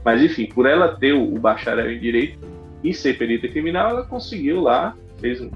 [0.05, 2.39] mas enfim, por ela ter o bacharel em direito
[2.81, 5.51] e ser perita criminal, ela conseguiu lá, fez um,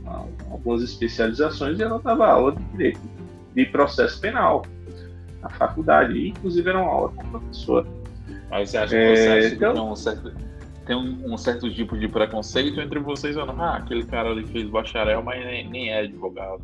[0.00, 3.00] uma, algumas especializações e ela dava aula de direito
[3.54, 4.64] de processo penal
[5.42, 7.86] na faculdade, e inclusive era uma aula com professora.
[8.50, 10.32] Aí você acha que é, então, tem, um certo,
[10.86, 13.60] tem um, um, certo tipo de preconceito entre vocês ou não?
[13.60, 16.62] Ah, aquele cara ali fez bacharel, mas nem, nem é advogado.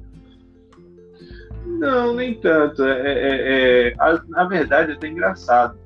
[1.66, 2.84] Não, nem tanto.
[2.84, 5.76] É, é, é, a, na verdade, é até engraçado.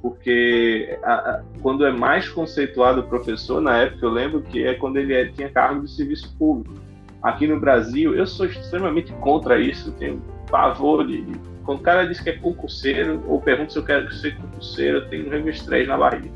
[0.00, 4.74] Porque a, a, quando é mais conceituado o professor, na época eu lembro que é
[4.74, 6.78] quando ele é, tinha cargo de serviço público.
[7.20, 11.24] Aqui no Brasil, eu sou extremamente contra isso, tenho pavor de.
[11.68, 15.08] Quando o cara diz que é concurseiro, ou pergunta se eu quero ser concurseiro, eu
[15.10, 16.30] tenho um registrei na barriga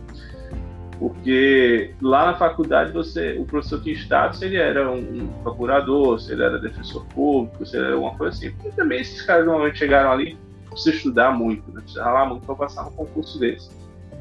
[0.99, 6.33] porque lá na faculdade você, o professor tinha status se ele era um, procurador, se
[6.33, 8.55] ele era defensor público, se ele era alguma coisa assim.
[8.65, 11.81] E também esses caras normalmente chegaram ali, precisa estudar muito, né?
[11.81, 13.71] precisa ralar muito para passar um concurso desse.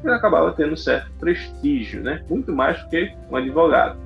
[0.02, 2.24] Ele acabava tendo um certo prestígio, né?
[2.28, 3.96] Muito mais do que um advogado.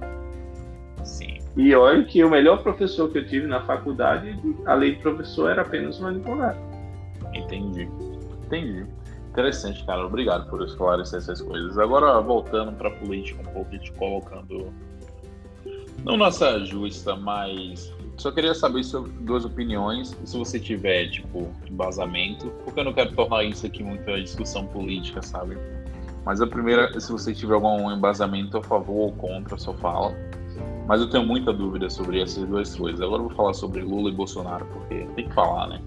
[1.03, 1.39] Sim.
[1.57, 5.63] E olha que o melhor professor que eu tive na faculdade, além de professor, era
[5.63, 6.76] apenas um advogado.
[7.39, 7.89] Entendi.
[8.47, 8.87] Entendi.
[9.31, 10.07] Interessante, cara.
[10.07, 11.79] Obrigado por esclarecer essas coisas.
[11.79, 14.73] Agora, voltando para política um pouco te colocando.
[16.05, 17.93] Não nossa justa, mas.
[18.17, 23.15] Só queria saber sobre duas opiniões, se você tiver, tipo, embasamento, porque eu não quero
[23.15, 25.59] tornar isso aqui muita discussão política, sabe?
[26.25, 30.15] Mas a primeira, se você tiver algum embasamento a favor ou contra, só fala.
[30.89, 33.01] Mas eu tenho muita dúvida sobre essas duas coisas.
[33.03, 35.81] Agora eu vou falar sobre Lula e Bolsonaro, porque tem que falar, né?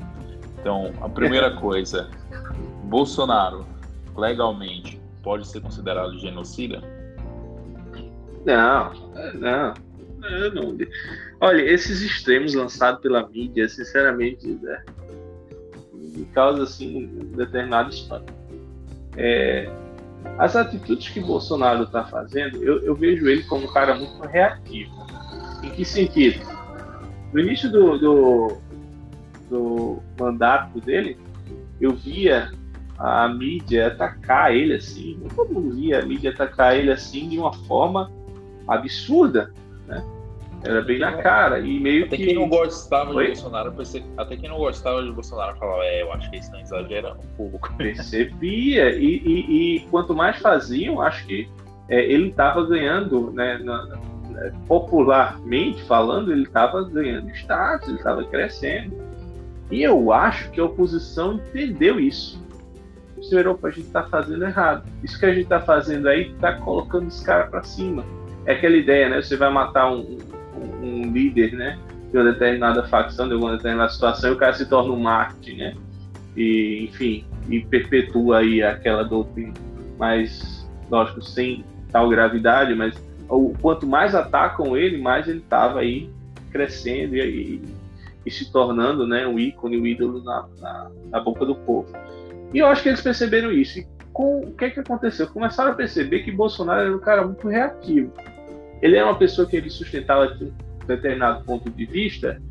[0.60, 2.10] Então, a primeira coisa,
[2.84, 3.66] Bolsonaro
[4.16, 6.82] legalmente pode ser considerado genocida?
[8.46, 8.94] Não,
[9.36, 9.74] não,
[10.54, 10.78] não.
[11.40, 14.84] Olha, esses extremos lançados pela mídia, sinceramente, né,
[15.94, 18.34] me causa assim um determinado espanto.
[19.16, 19.72] É,
[20.38, 24.92] as atitudes que Bolsonaro está fazendo, eu, eu, vejo ele como um cara muito reativo.
[25.64, 26.46] Em que sentido?
[27.34, 28.58] No início do, do,
[29.50, 31.18] do mandato dele,
[31.80, 32.52] eu via
[32.98, 37.54] a mídia atacar ele assim, todo mundo via a mídia atacar ele assim de uma
[37.54, 38.12] forma
[38.68, 39.54] absurda,
[39.88, 40.04] né?
[40.64, 41.60] Era bem na cara.
[41.60, 42.26] E meio até que.
[42.26, 43.24] quem não gostava Oi?
[43.24, 43.74] de Bolsonaro,
[44.18, 47.38] até quem não gostava de Bolsonaro falava, é, eu acho que eles estão exagerando um
[47.38, 47.74] pouco.
[47.78, 48.94] Percebia.
[48.94, 51.50] E, e, e quanto mais faziam, acho que
[51.88, 54.00] é, ele estava ganhando, né, na,
[54.68, 59.09] popularmente falando, ele estava ganhando status, ele estava crescendo.
[59.72, 62.44] E eu acho que a oposição entendeu isso.
[63.22, 64.88] Senhor, opa, a gente está fazendo errado.
[65.04, 68.04] Isso que a gente está fazendo aí está colocando os caras para cima.
[68.46, 69.22] É aquela ideia, né?
[69.22, 70.18] Você vai matar um,
[70.82, 71.78] um líder, né?
[72.12, 75.54] De uma determinada facção, de uma determinada situação, e o cara se torna um Marte,
[75.56, 75.76] né?
[76.36, 79.54] E, enfim, e perpetua aí aquela doutrina.
[79.98, 82.96] Mas, lógico, sem tal gravidade, mas
[83.28, 86.10] o quanto mais atacam ele, mais ele estava aí
[86.52, 87.62] crescendo e, e,
[88.26, 91.92] e, se tornando, né, um ícone, um ídolo na, na, na boca do povo.
[92.54, 93.80] E eu acho que eles perceberam isso.
[93.80, 95.28] E com o que, é que aconteceu?
[95.28, 98.12] Começaram a perceber que Bolsonaro era um cara muito reativo.
[98.82, 100.52] Ele era uma pessoa que ele sustentava de
[100.86, 102.42] determinado ponto de vista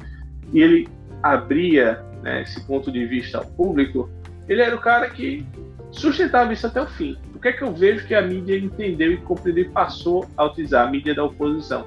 [0.53, 0.89] e ele
[1.23, 4.09] abria né, esse ponto de vista ao público.
[4.49, 5.45] Ele era o cara que
[5.91, 7.17] sustentava isso até o fim.
[7.35, 10.45] O que é que eu vejo que a mídia entendeu e compreendeu e passou a
[10.45, 11.87] utilizar a mídia da oposição?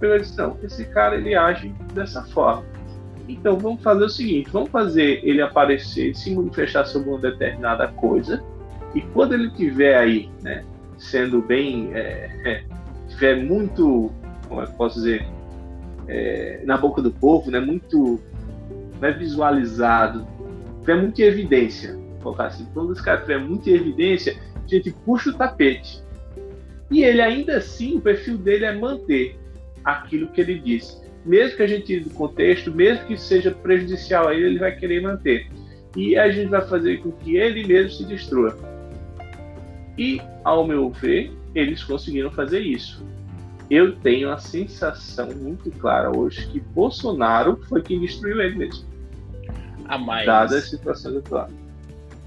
[0.00, 2.64] Eu disse, não, esse cara ele age dessa forma.
[3.28, 8.42] Então vamos fazer o seguinte, vamos fazer ele aparecer, se manifestar sobre uma determinada coisa,
[8.94, 10.64] e quando ele tiver aí, né,
[10.98, 12.64] sendo bem é, é,
[13.08, 14.10] tiver muito,
[14.48, 15.26] como é que posso dizer,
[16.08, 18.20] é, na boca do povo, né, muito
[19.00, 20.26] né, visualizado,
[20.80, 25.34] tiver muita evidência, colocar assim, quando os caras tiver muita evidência, a gente puxa o
[25.34, 26.02] tapete.
[26.90, 29.38] E ele ainda assim, o perfil dele é manter
[29.84, 31.00] aquilo que ele disse.
[31.24, 34.74] Mesmo que a gente tire do contexto, mesmo que seja prejudicial a ele, ele vai
[34.74, 35.48] querer manter.
[35.96, 38.56] E a gente vai fazer com que ele mesmo se destrua.
[39.98, 43.04] E, ao meu ver, eles conseguiram fazer isso.
[43.70, 48.84] Eu tenho a sensação muito clara hoje que Bolsonaro foi quem destruiu ele mesmo.
[49.86, 50.26] A mais.
[50.26, 51.48] Dada a situação atual.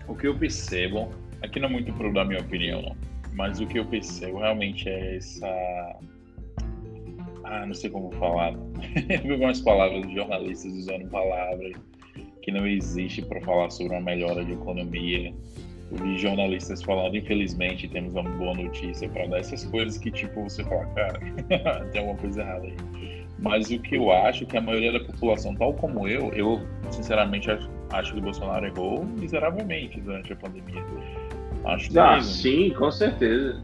[0.07, 1.09] O que eu percebo,
[1.41, 2.95] aqui não é muito pro da minha opinião, não,
[3.33, 5.47] mas o que eu percebo realmente é essa.
[7.53, 8.53] Ah, não sei como falar.
[9.23, 11.73] vi algumas palavras de jornalistas usando palavras
[12.41, 15.33] que não existe para falar sobre uma melhora de economia
[16.01, 20.63] vi jornalistas falando, infelizmente, temos uma boa notícia para dar essas coisas que, tipo, você
[20.63, 21.19] fala, cara,
[21.91, 22.75] tem alguma coisa errada aí.
[23.39, 26.61] Mas o que eu acho que a maioria da população, tal como eu, eu
[26.91, 30.83] sinceramente acho, acho que o Bolsonaro errou miseravelmente durante a pandemia.
[31.65, 32.31] Acho ah, mesmo.
[32.31, 33.61] sim, com certeza.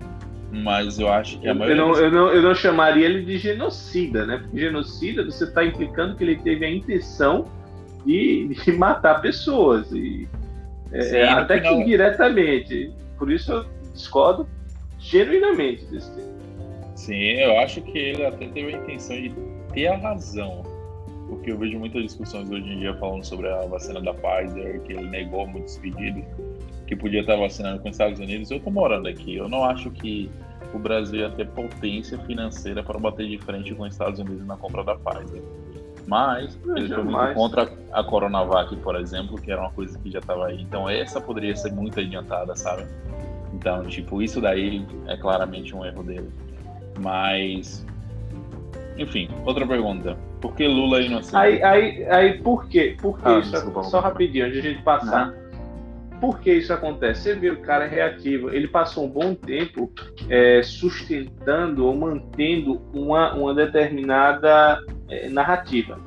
[0.51, 1.81] Mas eu acho que a maioria.
[1.81, 4.37] Eu não, eu, não, eu não chamaria ele de genocida, né?
[4.37, 7.45] Porque genocida você está implicando que ele teve a intenção
[8.05, 9.91] de, de matar pessoas.
[9.91, 10.27] E
[10.91, 11.75] é, Sim, até final...
[11.75, 12.91] que indiretamente.
[13.17, 14.47] Por isso eu discordo
[14.97, 16.29] genuinamente desse tema.
[16.95, 19.33] Sim, eu acho que ele até teve a intenção de
[19.73, 20.63] ter a razão.
[21.27, 24.93] Porque eu vejo muitas discussões hoje em dia falando sobre a vacina da Pfizer, que
[24.93, 26.23] ele negou muitos pedidos,
[26.89, 28.49] que podia estar vacinando com os Estados Unidos.
[28.49, 30.27] Eu estou morando aqui, eu não acho que
[30.73, 34.57] o Brasil ia ter potência financeira para bater de frente com os Estados Unidos na
[34.57, 35.43] compra da Pfizer.
[36.07, 40.17] Mas ele foi muito contra a Coronavac, por exemplo, que era uma coisa que já
[40.17, 40.59] estava aí.
[40.63, 42.87] Então essa poderia ser muito adiantada, sabe?
[43.53, 46.31] Então, tipo, isso daí é claramente um erro dele.
[46.99, 47.85] Mas,
[48.97, 50.17] enfim, outra pergunta.
[50.41, 51.35] Por que Lula é inocente?
[51.35, 52.97] Aí, aí, aí por quê?
[52.99, 53.51] Por que ah, isso?
[53.51, 55.35] Desculpa, só rapidinho, antes de a gente passar.
[56.19, 57.21] Por que isso acontece?
[57.21, 58.49] Você vê o cara é reativo.
[58.49, 59.91] Ele passou um bom tempo
[60.27, 65.99] é, sustentando ou mantendo uma, uma determinada é, narrativa.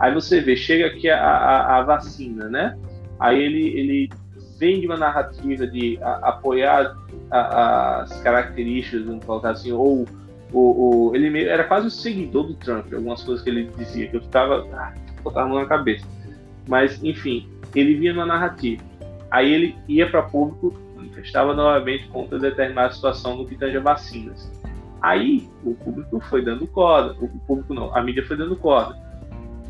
[0.00, 2.76] Aí você vê, chega aqui a, a, a vacina, né?
[3.18, 4.10] Aí ele, ele
[4.58, 6.96] vende uma narrativa de a, apoiar
[7.30, 10.06] as características, vamos colocar assim, ou
[10.52, 14.16] o, o, ele era quase um seguidor do Trump, algumas coisas que ele dizia, que
[14.16, 16.06] eu ficava, ah, botava na cabeça.
[16.68, 18.82] Mas, enfim, ele vinha numa narrativa.
[19.30, 24.50] Aí ele ia para público, manifestava novamente contra determinada situação no que tange a vacinas.
[25.02, 28.96] Aí o público foi dando corda, o público não, a mídia foi dando corda.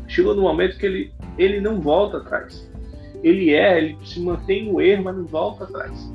[0.07, 2.71] Chegou no momento que ele, ele não volta atrás.
[3.23, 6.11] Ele é, ele se mantém no erro, mas não volta atrás.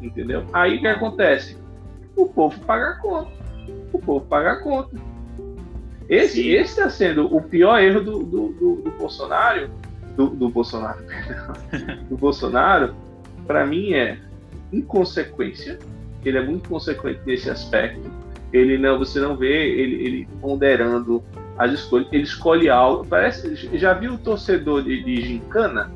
[0.00, 0.44] Entendeu?
[0.52, 1.58] Aí o que acontece?
[2.16, 3.32] O povo paga a conta.
[3.92, 4.96] o povo paga a conta.
[6.08, 9.70] Esse está sendo o pior erro do, do, do, do Bolsonaro,
[10.16, 11.00] do, do Bolsonaro,
[12.08, 12.94] do Bolsonaro,
[13.46, 14.18] para mim é
[14.72, 15.78] inconsequência,
[16.24, 18.10] ele é muito consequente nesse aspecto.
[18.52, 21.22] Ele não, você não vê ele, ele ponderando
[21.58, 23.04] as escolhas, ele escolhe algo.
[23.04, 25.92] Parece, já viu o torcedor de, de gincana?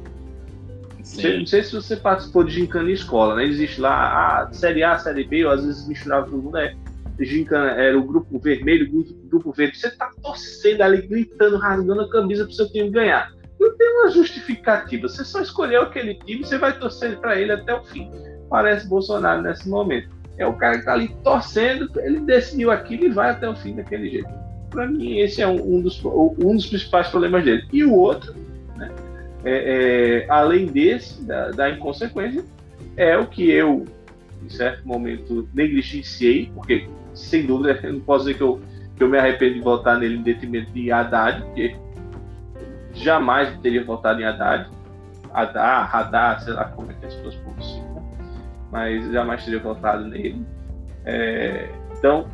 [1.39, 3.45] Não sei se você participou de gincana em escola, né?
[3.45, 6.77] Existe lá a série A, série B, ou às vezes misturava todo mundo, né?
[7.19, 9.79] Gincana era o grupo vermelho, grupo, grupo verde.
[9.79, 13.33] Você tá torcendo ali, gritando, rasgando a camisa pro seu time ganhar.
[13.59, 15.09] Não tem uma justificativa.
[15.09, 18.11] Você só escolheu aquele time, você vai torcer para ele até o fim.
[18.49, 20.09] Parece Bolsonaro nesse momento.
[20.37, 23.75] É o cara que tá ali torcendo, ele decidiu aquilo e vai até o fim
[23.75, 24.29] daquele jeito.
[24.71, 27.67] Para mim, esse é um, um, dos, um dos principais problemas dele.
[27.73, 28.35] E o outro,
[28.77, 28.91] né,
[29.45, 32.45] é, é, além desse, da, da inconsequência,
[32.97, 33.85] é o que eu,
[34.45, 38.61] em certo momento, negligenciei, porque sem dúvida, eu não posso dizer que eu,
[38.97, 41.77] que eu me arrependo de votar nele em detrimento de Haddad, porque
[42.99, 44.71] jamais teria votado em Haddad,
[45.33, 48.09] Haddad, Haddad, sei lá como é que as pessoas pronunciam,
[48.71, 50.45] mas jamais teria votado nele.
[51.05, 52.27] É, então,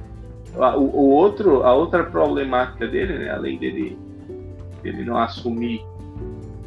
[0.56, 3.98] a, o, o, outro, a outra problemática dele, né, além dele,
[4.82, 5.84] dele não assumir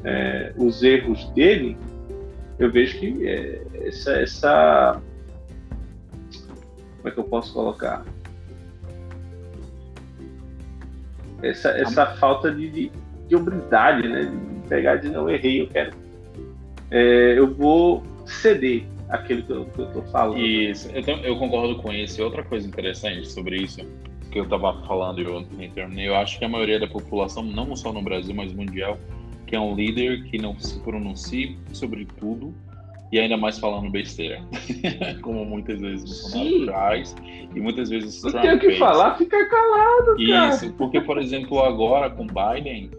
[0.03, 1.77] é, os erros dele,
[2.59, 5.01] eu vejo que é, essa, essa
[6.97, 8.03] como é que eu posso colocar?
[11.41, 12.91] Essa, essa falta de, de,
[13.27, 14.23] de humildade, né?
[14.23, 15.91] De pegar de não errei, eu quero.
[16.91, 20.39] É, eu vou ceder aquilo que eu, que eu tô falando.
[20.39, 22.21] Isso, eu, eu concordo com isso.
[22.23, 23.81] Outra coisa interessante sobre isso,
[24.31, 25.45] que eu estava falando eu,
[25.97, 28.97] eu acho que a maioria da população, não só no Brasil, mas mundial,
[29.45, 32.53] que é um líder que não se pronuncie sobre tudo
[33.11, 34.41] e ainda mais falando besteira,
[35.23, 37.15] como muitas vezes Bolsonaro faz
[37.55, 40.49] e muitas vezes Não tem o que falar, fica calado, cara.
[40.49, 42.91] Isso, porque por exemplo agora com Biden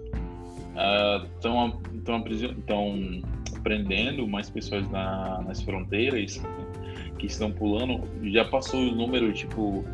[1.35, 3.23] estão uh, estão
[3.63, 6.41] prendendo mais pessoas na, nas fronteiras
[7.19, 9.85] que estão pulando, já passou o número tipo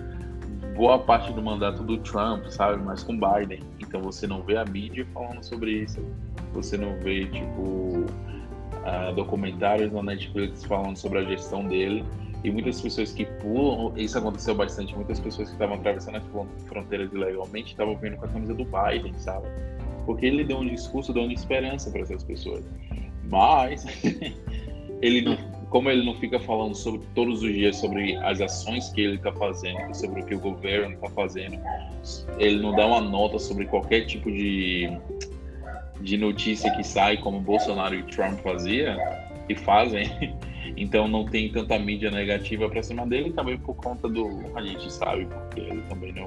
[0.75, 2.83] boa parte do mandato do Trump, sabe?
[2.83, 3.61] Mas com Biden.
[3.81, 6.05] Então você não vê a mídia falando sobre isso.
[6.53, 12.05] Você não vê, tipo, uh, documentários na Netflix falando sobre a gestão dele.
[12.43, 16.25] E muitas pessoas que pulam, isso aconteceu bastante, muitas pessoas que estavam atravessando as
[16.67, 19.47] fronteiras ilegalmente estavam vindo com a camisa do Biden, sabe?
[20.05, 22.65] Porque ele deu um discurso dando esperança para essas pessoas.
[23.31, 23.85] Mas
[25.01, 25.37] ele não,
[25.71, 29.33] como ele não fica falando sobre todos os dias sobre as ações que ele está
[29.33, 31.59] fazendo, sobre o que o governo está fazendo,
[32.39, 34.91] ele não dá uma nota sobre qualquer tipo de
[36.01, 38.97] de notícia que sai como Bolsonaro e Trump fazia
[39.49, 40.09] e fazem.
[40.77, 44.41] Então não tem tanta mídia negativa para cima dele, também por conta do.
[44.57, 46.27] A gente sabe, porque ele também não.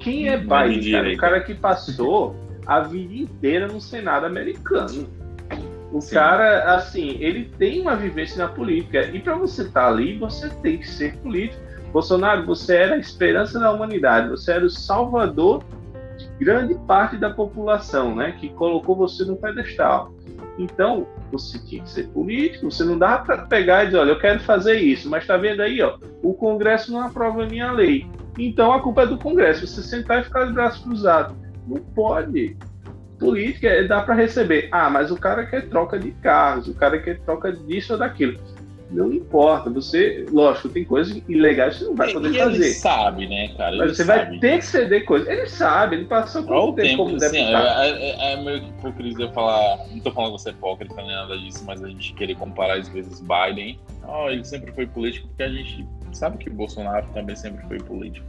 [0.00, 0.92] Quem é Biden?
[0.92, 1.12] Cara?
[1.12, 2.34] O cara que passou
[2.66, 5.08] a vida inteira no Senado americano.
[5.92, 6.14] O Sim.
[6.14, 9.06] cara, assim, ele tem uma vivência na política.
[9.06, 11.60] E para você estar tá ali, você tem que ser político.
[11.92, 15.64] Bolsonaro, você era a esperança da humanidade, você era o salvador
[16.40, 20.12] grande parte da população, né, que colocou você no pedestal.
[20.58, 24.18] Então, você tinha que ser político, você não dá para pegar e dizer, olha, eu
[24.18, 28.06] quero fazer isso, mas está vendo aí, ó, o Congresso não aprova a minha lei.
[28.38, 31.36] Então a culpa é do Congresso, você sentar e ficar de braços cruzados.
[31.66, 32.56] Não pode.
[33.18, 34.68] Política é dá para receber.
[34.72, 38.38] Ah, mas o cara quer troca de carros, o cara quer troca disso ou daquilo
[38.90, 39.70] não importa.
[39.70, 42.56] Você, lógico, tem coisas ilegais que você não vai poder e fazer.
[42.56, 43.76] Ele sabe, né, cara?
[43.76, 45.28] Mas você vai ter que ceder coisas.
[45.28, 48.68] Ele sabe, ele passou por um tempo, tempo como assim, é, é, é, meio que
[48.70, 49.78] hipocrisia falar.
[49.90, 52.78] Não tô falando que você é hipócrita nem nada disso, mas a gente querer comparar
[52.78, 53.78] às vezes Biden.
[54.06, 58.26] Oh, ele sempre foi político, porque a gente sabe que Bolsonaro também sempre foi político.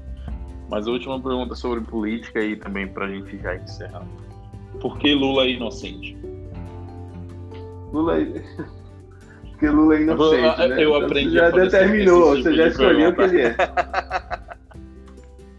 [0.72, 4.08] Mas a última pergunta sobre política aí também pra gente já encerrar.
[4.80, 6.18] Por que Lula é inocente?
[7.92, 8.26] Lula é
[9.52, 10.62] porque Lula é inocente.
[10.62, 10.84] Eu, né?
[10.86, 11.32] eu aprendi.
[11.32, 13.56] Você já determinou, tipo você já escolheu o que ele é.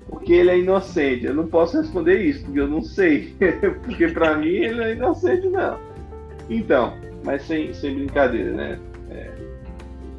[0.09, 1.27] Porque ele é inocente.
[1.27, 3.35] Eu não posso responder isso, porque eu não sei.
[3.83, 5.77] porque para mim ele é inocente, não.
[6.49, 8.79] Então, mas sem, sem brincadeira, né?
[9.11, 9.31] É,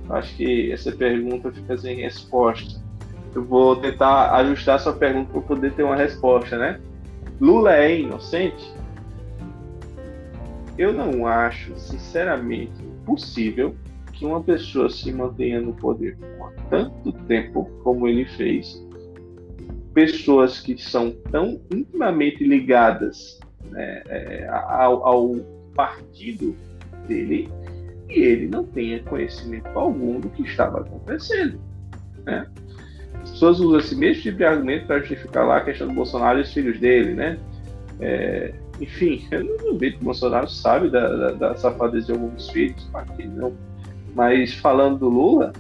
[0.10, 2.83] acho que essa pergunta fica sem resposta.
[3.34, 6.80] Eu vou tentar ajustar sua pergunta para poder ter uma resposta, né?
[7.40, 8.74] Lula é inocente?
[10.78, 12.74] Eu não acho, sinceramente,
[13.06, 13.76] possível
[14.12, 18.82] que uma pessoa se mantenha no poder por tanto tempo como ele fez.
[19.94, 25.36] Pessoas que são tão intimamente ligadas né, é, ao, ao
[25.76, 26.56] partido
[27.08, 27.50] dele
[28.10, 31.60] e ele não tenha conhecimento algum do que estava acontecendo.
[32.26, 32.48] Né?
[33.24, 36.40] As pessoas usam esse mesmo tipo de argumento para justificar lá a questão do Bolsonaro
[36.40, 37.40] e os filhos dele, né?
[38.00, 42.50] É, enfim, eu não duvido que o Bolsonaro sabe da, da, da safadeza de alguns
[42.50, 42.88] filhos,
[43.36, 43.54] não.
[44.14, 45.54] Mas falando do Lula,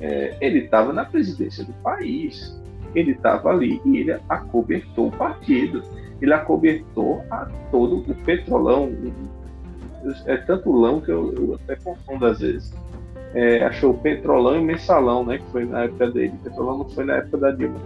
[0.00, 2.58] é, ele estava na presidência do país,
[2.94, 5.82] ele estava ali e ele acobertou o partido,
[6.20, 8.92] ele acobertou a todo o petrolão.
[10.26, 12.74] É tanto lão que eu, eu até confundo às vezes.
[13.34, 15.38] É, achou petrolão e mensalão, né?
[15.38, 16.34] Que foi na época dele.
[16.42, 17.80] Petrolão não foi na época da Dilma,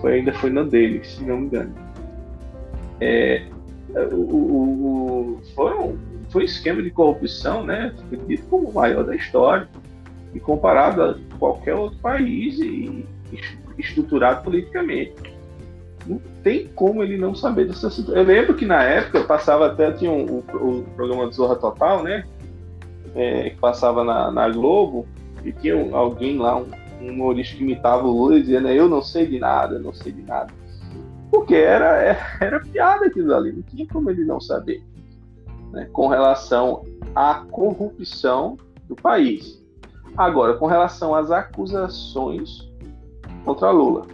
[0.00, 1.74] foi ainda foi na dele, se não me engano.
[3.00, 3.42] É,
[4.12, 5.98] o, o, foi um,
[6.30, 7.94] foi um esquema de corrupção, né?
[8.26, 9.68] Dito como o maior da história
[10.34, 13.06] e comparado a qualquer outro país e
[13.78, 15.14] estruturado politicamente.
[16.06, 18.22] Não tem como ele não saber dessa situação.
[18.22, 22.02] Eu lembro que na época passava até tinha um, o, o programa do Zorra Total,
[22.02, 22.24] né?
[23.16, 25.06] É, que passava na, na, Globo
[25.42, 26.66] e tinha alguém lá, um,
[27.00, 30.22] um humorista que imitava o Lula dizendo eu não sei de nada, não sei de
[30.22, 30.52] nada.
[31.30, 34.82] Porque era, era, era piada aquilo ali, não tinha como ele não saber.
[35.72, 39.64] Né, com relação à corrupção do país.
[40.16, 42.70] Agora, com relação às acusações
[43.44, 44.06] contra Lula,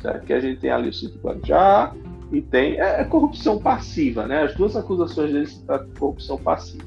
[0.00, 0.24] certo?
[0.24, 1.94] que a gente tem ali o Cito Guarujá
[2.32, 4.42] e tem é, é, corrupção passiva, né?
[4.42, 6.84] As duas acusações dele tratam de corrupção passiva.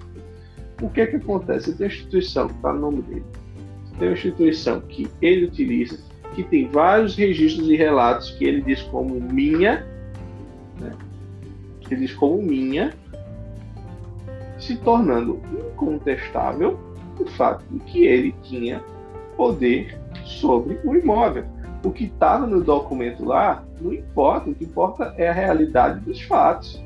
[0.81, 1.73] O que é que acontece?
[1.73, 3.25] Tem uma instituição que está no nome dele,
[3.97, 5.97] tem uma instituição que ele utiliza
[6.35, 9.87] que tem vários registros e relatos que ele diz como minha,
[10.79, 10.91] né?
[11.89, 12.93] ele diz como minha,
[14.59, 15.39] se tornando
[15.71, 16.77] incontestável
[17.19, 18.83] o fato de que ele tinha
[19.37, 21.45] poder sobre o imóvel.
[21.83, 26.21] O que estava no documento lá não importa, o que importa é a realidade dos
[26.23, 26.81] fatos.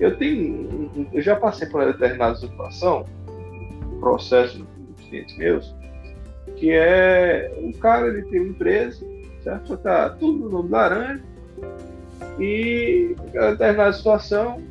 [0.00, 3.04] Eu tenho, eu já passei por uma determinada situação,
[4.00, 5.74] processo de clientes meus,
[6.56, 9.06] que é o cara ele tem uma empresa,
[9.44, 9.68] certo?
[9.68, 11.22] Só tá tudo no nome laranja
[12.38, 14.62] e em determinada situação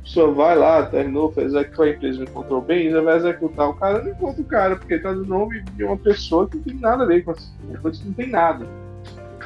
[0.00, 3.74] a pessoa vai lá, terminou, fez a empresa não encontrou bem, ainda vai executar o
[3.74, 6.74] cara, não encontra o cara, porque está no nome de uma pessoa que não tem
[6.74, 7.54] nada a ver com isso,
[8.02, 8.66] que não tem nada.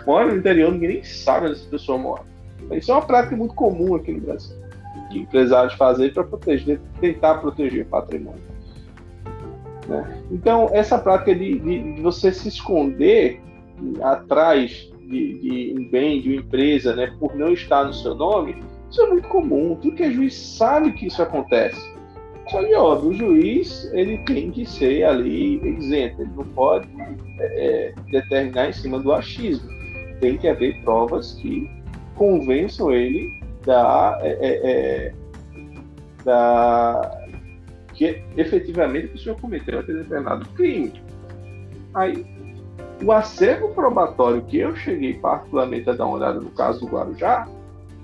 [0.06, 2.22] Mora no interior, ninguém nem sabe onde essa pessoa mora.
[2.72, 4.56] Isso é uma prática muito comum aqui no Brasil,
[5.12, 8.42] empresários fazerem para proteger, tentar proteger patrimônio.
[9.88, 10.22] Né?
[10.30, 13.40] Então, essa prática de, de, de, você se esconder
[14.02, 18.56] atrás de, de, um bem, de uma empresa, né, por não estar no seu nome,
[18.90, 19.76] isso é muito comum.
[19.76, 21.96] Tudo que é juiz sabe que isso acontece.
[22.48, 26.88] Só que, óbvio, o juiz ele tem que ser ali isento, ele não pode
[27.40, 29.68] é, é determinar em cima do achismo.
[30.20, 31.68] Tem que haver provas que
[32.14, 33.32] convençam ele
[33.66, 35.14] da, é, é, é
[36.24, 37.26] da
[37.96, 41.02] que efetivamente a pessoa cometeu aquele determinado crime.
[41.94, 42.26] Aí,
[43.02, 47.48] o acervo probatório que eu cheguei particularmente a dar uma olhada no caso do Guarujá,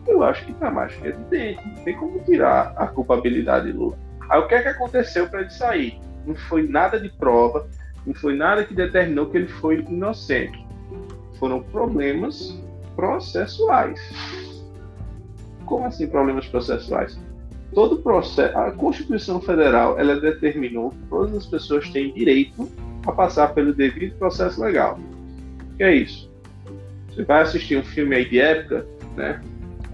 [0.06, 1.66] eu acho que está mais que evidente.
[1.66, 3.98] Não tem como tirar a culpabilidade de Lula.
[4.30, 6.00] Aí o que é que aconteceu para ele sair?
[6.26, 7.68] Não foi nada de prova,
[8.06, 10.66] não foi nada que determinou que ele foi inocente.
[11.38, 12.58] Foram problemas
[12.96, 14.00] processuais.
[15.76, 17.18] Como assim problemas processuais?
[17.74, 22.68] todo processo, a Constituição Federal, ela determinou que todas as pessoas têm direito
[23.06, 24.98] a passar pelo devido processo legal.
[25.72, 26.30] O que é isso?
[27.08, 29.40] Você vai assistir um filme aí de época, né?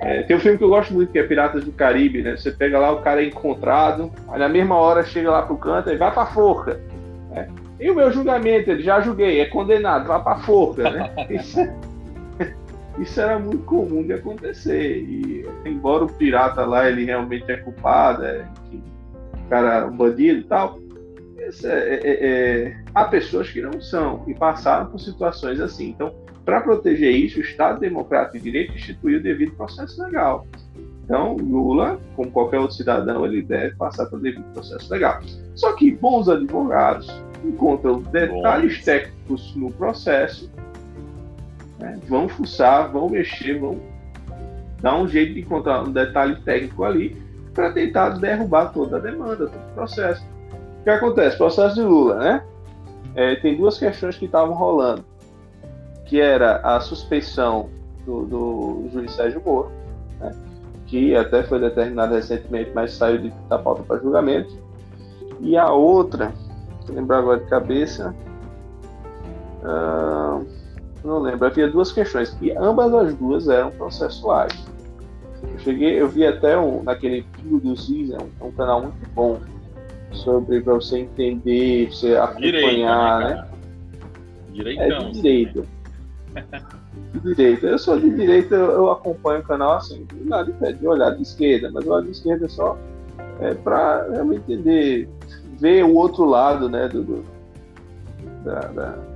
[0.01, 2.37] É, tem um filme que eu gosto muito que é Piratas do Caribe, né?
[2.37, 5.91] Você pega lá o cara é encontrado, aí na mesma hora chega lá pro canto
[5.91, 6.81] e vai pra forca.
[7.31, 7.49] Né?
[7.81, 11.11] E o meu julgamento, ele já julguei, é condenado, vai pra forca, né?
[11.31, 11.75] Isso é,
[13.01, 14.99] isso era muito comum de acontecer.
[14.99, 18.83] E embora o pirata lá ele realmente é culpado, é, enfim,
[19.35, 20.79] o cara um bandido e tal,
[21.39, 25.91] é, é, é, há pessoas que não são e passaram por situações assim.
[25.91, 26.13] Então,
[26.45, 30.47] para proteger isso, o Estado Democrático de Direito instituiu o devido processo legal.
[31.05, 35.21] Então, Lula, como qualquer outro cidadão, ele deve passar pelo devido processo legal.
[35.55, 37.09] Só que bons advogados
[37.45, 40.51] encontram detalhes técnicos no processo
[41.79, 41.99] né?
[42.09, 43.81] Vão fuçar, vão mexer, vão
[44.81, 47.17] dar um jeito de encontrar um detalhe técnico ali
[47.55, 50.25] para tentar derrubar toda a demanda, todo o processo.
[50.81, 51.37] O que acontece?
[51.37, 52.43] Processo de Lula, né?
[53.15, 55.05] É, tem duas questões que estavam rolando,
[56.07, 57.69] que era a suspeição
[58.05, 59.73] do, do juiz Sérgio Moro,
[60.21, 60.35] né?
[60.87, 64.57] que até foi determinada recentemente, mas saiu de, da pauta para julgamento,
[65.41, 66.33] e a outra,
[66.89, 68.15] lembrar agora de cabeça,
[69.63, 70.47] uh,
[71.09, 74.53] não lembro, havia duas questões, e ambas as duas eram processuais.
[75.43, 79.41] Eu cheguei, eu vi até um, naquele Pingo dos Is, é um, canal muito bom
[80.13, 83.49] sobre para você entender, você acompanhar, Direito, né?
[84.53, 84.85] Direitão.
[84.85, 85.65] É de direita.
[87.15, 87.67] de direita.
[87.67, 91.71] Eu sou de direita, eu acompanho o canal assim, nada impede de olhar de esquerda,
[91.73, 92.77] mas olhar de esquerda é só
[93.41, 95.09] é, para realmente entender,
[95.59, 97.25] ver o outro lado, né, do, do
[98.45, 99.08] da, da...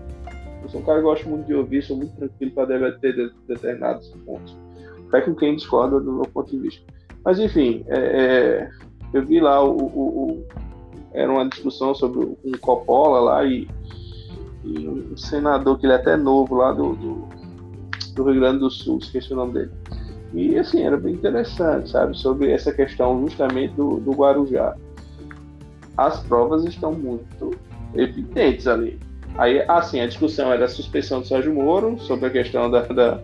[0.62, 3.30] Eu sou um cara que gosto muito de ouvir, sou muito tranquilo para debater de,
[3.48, 4.56] determinados pontos.
[5.08, 6.82] Até com quem discorda do meu ponto de vista.
[7.24, 8.70] Mas enfim, é, é,
[9.12, 10.46] eu vi lá o, o, o,
[11.12, 13.68] era uma discussão sobre um Coppola lá e,
[14.64, 17.28] e, um senador que ele é até novo lá do, do,
[18.14, 19.70] do Rio Grande do Sul, esqueci o nome dele.
[20.32, 24.74] E assim, era bem interessante, sabe, sobre essa questão justamente do, do Guarujá.
[25.96, 27.50] As provas estão muito
[27.94, 28.98] evidentes ali.
[29.38, 33.20] Aí, assim, a discussão era a suspeição do Sérgio Moro, sobre a questão da, da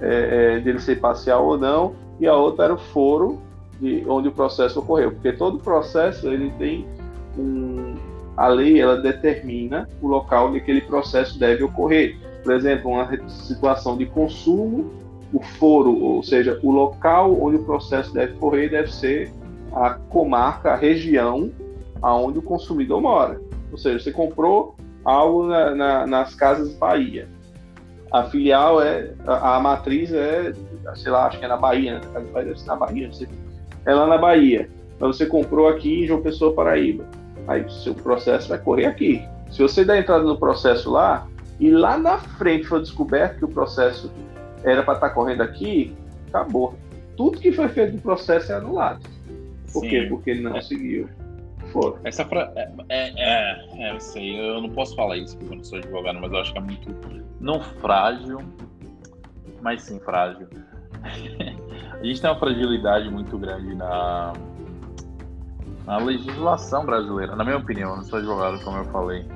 [0.00, 3.40] é, é, dele ser parcial ou não, e a outra era o foro
[3.80, 6.86] de onde o processo ocorreu, porque todo processo ele tem
[7.38, 7.94] um,
[8.36, 12.16] a lei ela determina o local onde aquele processo deve ocorrer.
[12.42, 14.90] Por exemplo, uma situação de consumo,
[15.32, 19.32] o foro, ou seja, o local onde o processo deve ocorrer deve ser
[19.72, 21.50] a comarca, a região
[22.00, 23.40] aonde o consumidor mora.
[23.70, 24.74] Ou seja, você comprou
[25.04, 27.28] algo na, na, nas casas Bahia.
[28.10, 30.52] A filial é, a, a, matriz é,
[30.94, 32.00] sei lá, acho que é na Bahia, né?
[32.04, 33.28] A casa Bahia deve ser na Bahia, não sei.
[33.86, 34.68] É lá na Bahia.
[35.00, 37.04] Mas você comprou aqui em João Pessoa, Paraíba.
[37.48, 39.22] Aí o seu processo vai correr aqui.
[39.50, 41.26] Se você der entrada no processo lá,
[41.58, 44.12] e lá na frente foi descoberto que o processo
[44.62, 45.94] era para estar tá correndo aqui,
[46.28, 46.74] acabou.
[47.16, 49.00] Tudo que foi feito no processo é anulado.
[49.72, 49.88] Por Sim.
[49.88, 50.06] quê?
[50.08, 50.60] Porque ele não é.
[50.60, 51.08] seguiu.
[51.72, 51.98] Foram.
[52.04, 52.52] Essa fra...
[52.54, 55.78] é, é, é, é, eu sei, eu não posso falar isso porque eu não sou
[55.78, 56.94] advogado, mas eu acho que é muito,
[57.40, 58.38] não frágil,
[59.60, 60.48] mas sim frágil.
[61.02, 64.32] a gente tem uma fragilidade muito grande na,
[65.86, 69.26] na legislação brasileira, na minha opinião, não sou advogado, como eu falei.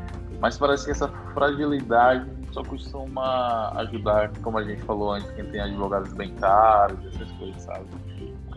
[0.41, 5.61] Mas parece que essa fragilidade só costuma ajudar, como a gente falou antes, quem tem
[5.61, 7.87] advogados bem caros, essas coisas, sabe?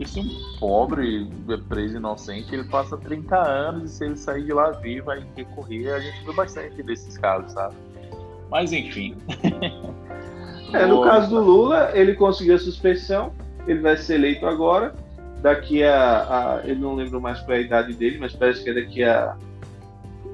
[0.00, 4.44] Porque se um pobre é preso inocente, ele passa 30 anos e se ele sair
[4.44, 5.92] de lá vivo, vai recorrer.
[5.92, 7.74] A gente viu bastante desses casos, sabe?
[8.50, 9.14] Mas enfim.
[10.72, 13.30] é, no caso do Lula, ele conseguiu a suspensão,
[13.66, 14.94] ele vai ser eleito agora
[15.42, 18.70] daqui a, a, Eu não lembro mais qual é a idade dele, mas parece que
[18.70, 19.36] é daqui a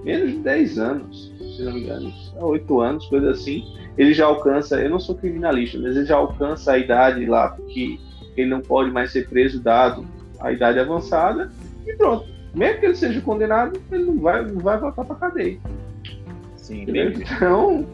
[0.05, 3.67] menos de 10 anos, se não me engano, 8 anos, coisa assim.
[3.99, 8.06] Ele já alcança, eu não sou criminalista, mas ele já alcança a idade lá que
[8.37, 10.07] ele não pode mais ser preso dado
[10.41, 11.51] a idade avançada
[11.87, 12.27] e pronto.
[12.55, 15.59] Mesmo que ele seja condenado, ele não vai, não vai voltar para cadeia.
[16.57, 17.87] Sim, então,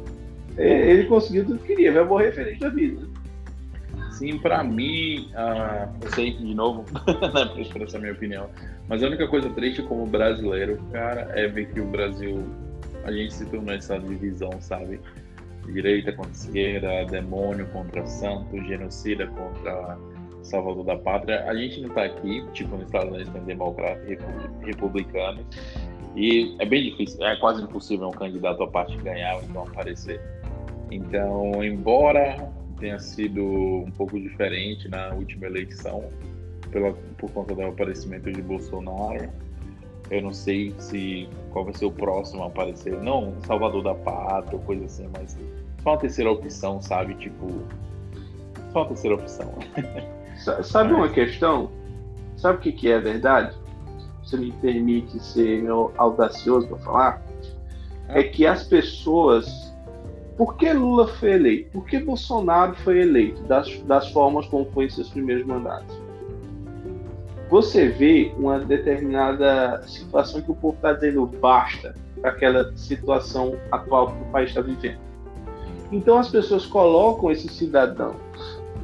[0.57, 3.07] é, ele conseguiu tudo que queria, vai morrer feliz da vida.
[4.13, 8.49] Sim, para mim, uh, eu sei de novo, né, para expressar minha opinião,
[8.89, 12.45] mas a única coisa triste como brasileiro, cara, é ver que o Brasil,
[13.05, 15.01] a gente se tornou essa divisão, sabe?
[15.67, 19.99] Direita contra esquerda, demônio contra santo, genocida contra
[20.43, 21.45] salvador da pátria.
[21.45, 24.19] A gente não está aqui, tipo, nos Estados Unidos tem democratas e
[24.67, 25.45] republicanos,
[26.15, 30.21] e é bem difícil, é quase impossível um candidato à parte ganhar ou então aparecer.
[30.91, 36.11] Então, embora tenha sido um pouco diferente na última eleição,
[36.71, 39.31] pela, por conta do aparecimento de Bolsonaro.
[40.11, 43.01] Eu não sei se qual vai ser o próximo a aparecer.
[43.01, 45.39] Não Salvador da Pátria coisa assim, mas
[45.83, 47.15] só uma terceira opção, sabe?
[47.15, 47.47] Tipo,
[48.73, 49.55] só uma terceira opção.
[50.63, 51.71] Sabe uma questão?
[52.37, 53.55] Sabe o que, que é verdade?
[54.25, 55.65] Se me permite ser
[55.97, 57.23] audacioso para falar,
[58.09, 59.73] é que as pessoas
[60.37, 61.71] por que Lula foi eleito?
[61.71, 63.43] Por que Bolsonaro foi eleito?
[63.45, 66.01] Das, das formas como foi em seus primeiros mandatos.
[67.51, 74.09] Você vê uma determinada situação que o povo está dizendo basta para aquela situação atual
[74.09, 74.99] que o país está vivendo.
[75.93, 78.17] Então as pessoas colocam esses cidadãos,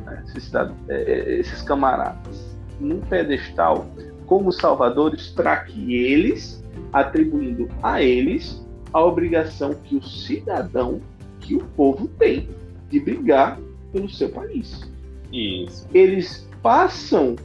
[0.08, 3.86] né, esses, cidadãos, é, é, esses camaradas, num pedestal
[4.26, 11.00] como salvadores para que eles, atribuindo a eles a obrigação que o cidadão
[11.40, 12.48] que o povo tem
[12.90, 13.58] de brigar
[13.92, 14.88] pelo seu país.
[15.32, 15.86] Isso.
[15.92, 17.36] Eles passam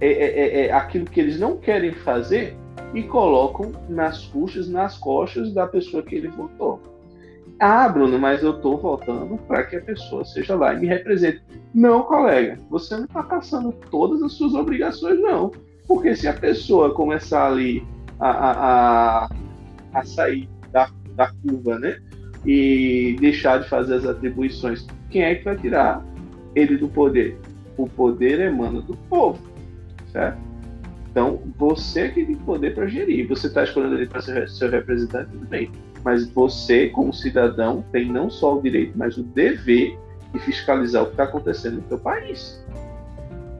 [0.00, 2.56] é, é, é, é, aquilo que eles não querem fazer
[2.94, 6.80] e colocam nas custas, nas costas da pessoa que ele votou.
[7.60, 11.42] Ah, Bruno, mas eu estou votando para que a pessoa seja lá e me represente.
[11.74, 15.50] Não, colega, você não está passando todas as suas obrigações, não.
[15.86, 17.84] Porque se a pessoa começar ali
[18.20, 19.28] a, a, a,
[19.94, 21.98] a sair da, da curva, né?
[22.44, 26.04] e deixar de fazer as atribuições, quem é que vai tirar
[26.54, 27.38] ele do poder?
[27.76, 29.38] O poder emana do povo,
[30.12, 30.38] certo?
[31.10, 33.26] Então, você que tem poder para gerir.
[33.28, 35.70] Você está escolhendo ele para ser seu representante, tudo bem.
[36.08, 39.98] Mas você, como cidadão, tem não só o direito, mas o dever
[40.32, 42.64] de fiscalizar o que está acontecendo no seu país.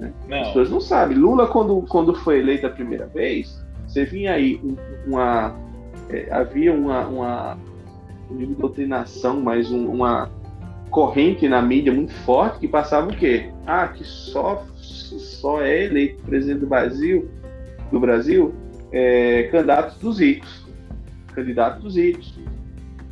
[0.00, 0.10] Né?
[0.30, 1.18] As pessoas não sabem.
[1.18, 4.58] Lula, quando, quando foi eleito a primeira vez, você vinha aí
[5.06, 5.54] uma.
[6.08, 7.58] É, havia uma, uma
[8.58, 10.30] doutrinação, mas um, uma
[10.88, 13.52] corrente na mídia muito forte que passava o quê?
[13.66, 17.28] Ah, que só, só é eleito presidente do Brasil,
[17.92, 18.54] do Brasil
[18.90, 20.57] é, candidatos dos ricos.
[21.38, 22.36] Candidato dos ricos.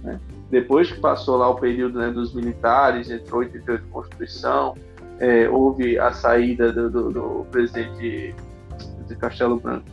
[0.03, 0.19] Né?
[0.51, 4.75] Depois que passou lá o período né, dos militares, entrou 88 Constituição,
[5.19, 8.35] é, houve a saída do, do, do presidente
[9.07, 9.87] de Castelo Branco,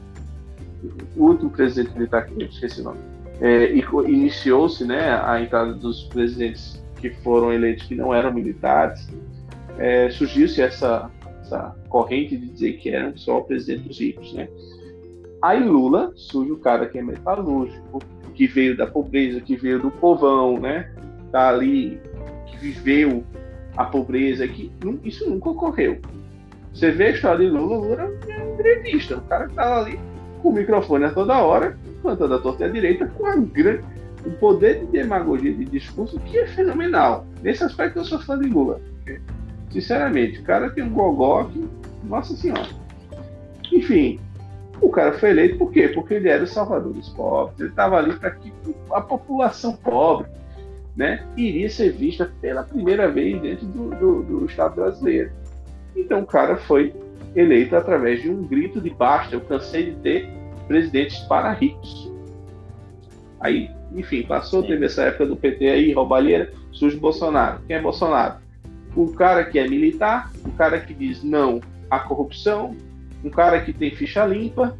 [1.16, 3.00] o último presidente militar que eu esqueci o nome,
[3.40, 3.74] é,
[4.08, 9.08] iniciou-se né, a entrada dos presidentes que foram eleitos que não eram militares,
[9.78, 11.10] é, surgiu-se essa,
[11.42, 14.48] essa corrente de dizer que eram só o presidente dos ricos, né?
[15.42, 18.00] Aí Lula surge o cara que é metalúrgico,
[18.34, 20.90] que veio da pobreza, que veio do povão, né?
[21.32, 22.00] Tá ali,
[22.48, 23.24] que viveu
[23.76, 24.72] a pobreza, que
[25.04, 26.00] isso nunca ocorreu.
[26.74, 30.00] Você vê a história de Lula, Lula é entrevista, o cara que tá ali
[30.42, 33.84] com o microfone a toda hora, cantando a torta à direita, com a grande,
[34.26, 37.26] um poder de demagogia de discurso que é fenomenal.
[37.42, 38.82] Nesse aspecto eu sou fã de Lula.
[39.70, 41.68] Sinceramente, o cara tem um gogó que,
[42.04, 42.70] nossa senhora.
[43.72, 44.20] Enfim,
[44.84, 45.88] o cara foi eleito por quê?
[45.88, 47.60] Porque ele era o salvador dos pobres.
[47.60, 48.54] Ele estava ali para que
[48.92, 50.28] a população pobre
[50.96, 55.32] né, iria ser vista pela primeira vez dentro do, do, do Estado brasileiro.
[55.96, 56.94] Então o cara foi
[57.36, 59.36] eleito através de um grito de basta.
[59.36, 60.30] Eu cansei de ter
[60.68, 62.12] presidentes para ricos.
[63.40, 64.68] Aí, enfim, passou, Sim.
[64.70, 67.62] teve essa época do PT aí, roubalheira, surge Bolsonaro.
[67.68, 68.36] Quem é Bolsonaro?
[68.96, 72.76] O cara que é militar, o cara que diz não à corrupção,
[73.24, 74.78] um cara que tem ficha limpa.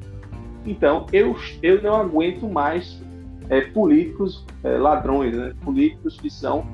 [0.66, 3.02] Então, eu, eu não aguento mais
[3.50, 5.54] é, políticos é, ladrões, né?
[5.64, 6.66] políticos que são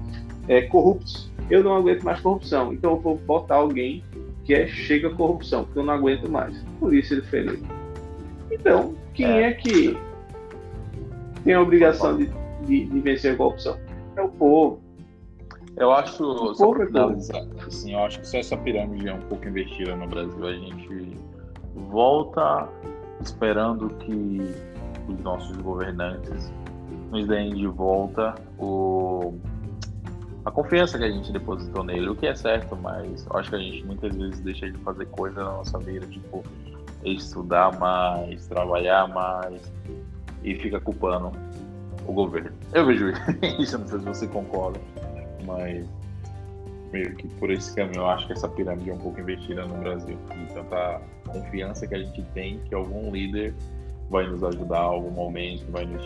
[0.47, 1.31] é, corruptos.
[1.49, 2.73] Eu não aguento mais corrupção.
[2.73, 4.03] Então, eu vou botar alguém
[4.43, 6.63] que é chega corrupção, porque eu não aguento mais.
[6.79, 7.63] Por isso ele.
[8.51, 9.97] Então, quem é, é que
[11.43, 12.29] tem a obrigação de,
[12.65, 13.77] de, de, vencer a corrupção?
[14.15, 14.81] É o povo.
[15.77, 19.47] Eu acho, só povo é assim, eu acho que se essa pirâmide é um pouco
[19.47, 21.15] investida no Brasil, a gente
[21.89, 22.67] volta
[23.21, 24.55] esperando que
[25.07, 26.51] os nossos governantes
[27.11, 29.33] nos deem de volta o,
[30.45, 33.59] a confiança que a gente depositou nele, o que é certo, mas acho que a
[33.59, 36.43] gente muitas vezes deixa de fazer coisas na nossa vida, tipo
[37.03, 39.71] estudar mais, trabalhar mais
[40.43, 41.31] e fica culpando
[42.05, 42.51] o governo.
[42.73, 43.13] Eu vejo
[43.59, 44.79] isso, não sei se você concorda,
[45.45, 45.87] mas
[46.91, 49.75] meio que por esse caminho eu acho que essa pirâmide é um pouco investida no
[49.75, 50.17] Brasil.
[50.35, 53.53] E tanta confiança que a gente tem que algum líder
[54.09, 56.03] vai nos ajudar em algum momento, vai nos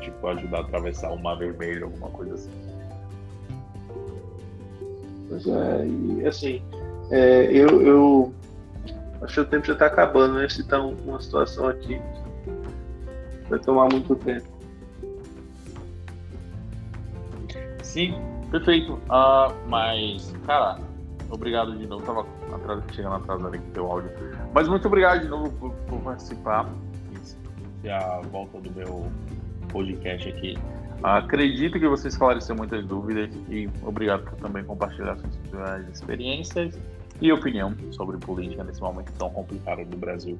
[0.00, 2.50] tipo, ajudar a atravessar o mar vermelho, alguma coisa assim.
[5.28, 6.62] Pois é, e assim,
[7.10, 8.34] é, eu, eu
[9.22, 10.48] acho que o tempo já está acabando, né?
[10.48, 12.00] Se tá uma situação aqui,
[13.48, 14.46] vai tomar muito tempo.
[17.82, 18.14] Sim,
[18.50, 18.94] Perfeito.
[18.94, 20.78] Uh, mas, cara,
[21.30, 22.04] obrigado de novo.
[22.04, 22.24] Tava
[22.54, 24.10] atrás, chegando atrasado aqui teu áudio.
[24.54, 26.68] Mas muito obrigado de novo por, por participar.
[27.82, 29.10] E a volta do meu
[29.68, 30.58] podcast aqui.
[31.02, 36.78] Acredito que você esclareceu muitas dúvidas e obrigado por também compartilhar suas experiências
[37.20, 40.38] e opinião sobre política nesse momento tão complicado do Brasil.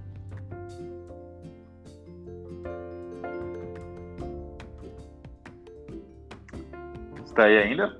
[7.36, 7.94] Tá aí ainda?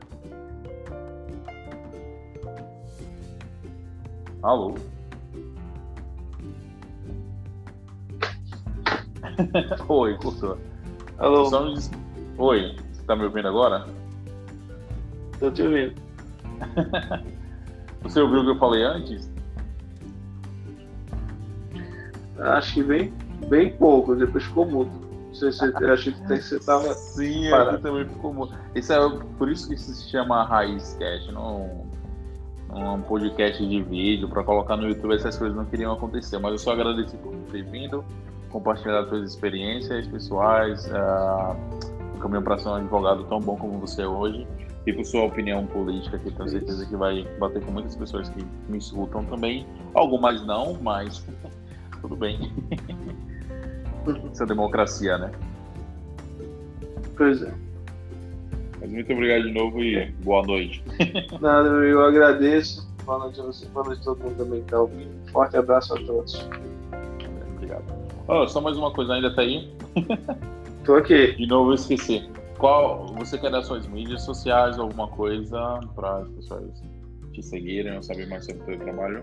[4.43, 4.75] Alô?
[9.89, 10.59] Oi, cortou.
[11.19, 11.51] Alô?
[12.39, 13.87] Oi, você tá me ouvindo agora?
[15.41, 15.95] Tô te ouvindo.
[18.03, 19.31] você ouviu o que eu falei antes?
[22.39, 23.13] Acho que bem,
[23.49, 24.91] bem pouco, depois ficou mudo.
[25.33, 26.95] Você, você, eu achei que você estava.
[26.95, 28.55] Sim, aqui também ficou muito.
[28.75, 28.99] Isso é
[29.39, 31.87] por isso que isso se chama Raiz Cast, não
[32.71, 36.39] um podcast de vídeo para colocar no YouTube, essas coisas não queriam acontecer.
[36.39, 38.05] Mas eu só agradeço por ter vindo,
[38.51, 41.57] compartilhar suas experiências pessoais, uh,
[42.15, 44.47] o caminho para ser um advogado tão bom como você é hoje
[44.87, 48.47] e por sua opinião política, que tenho certeza que vai bater com muitas pessoas que
[48.69, 49.67] me escutam também.
[49.95, 51.27] Algumas não, mas
[52.01, 52.53] tudo bem.
[54.31, 55.33] Essa é democracia, né?
[57.17, 57.66] Pois é.
[58.81, 60.83] Mas muito obrigado de novo e boa noite.
[61.41, 62.87] Nada, eu agradeço.
[63.05, 65.31] Boa noite a você, boa noite a todo mundo também que está ouvindo.
[65.31, 66.49] Forte abraço a todos.
[67.55, 67.85] Obrigado.
[68.29, 69.73] Oh, só mais uma coisa, ainda tá aí?
[70.85, 71.33] Tô aqui.
[71.37, 72.29] De novo eu esqueci.
[72.59, 76.83] Qual você quer dar suas mídias sociais, alguma coisa para as pessoas
[77.33, 79.23] te seguirem ou saber mais sobre o seu trabalho?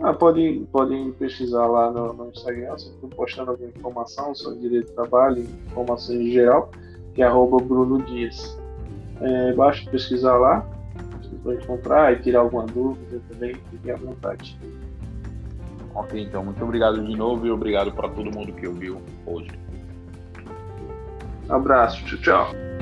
[0.00, 4.88] Ah, podem, podem pesquisar lá no, no Instagram, se estou postando alguma informação sobre direito
[4.88, 6.70] de trabalho, informações em geral,
[7.14, 8.58] que é arroba Bruno Dias.
[9.20, 10.66] É, basta pesquisar lá,
[11.22, 14.58] você pode encontrar e tirar alguma dúvida também, fique à vontade.
[15.94, 19.50] Ok, então muito obrigado de novo e obrigado para todo mundo que ouviu hoje.
[21.48, 22.73] Abraço, tchau, tchau.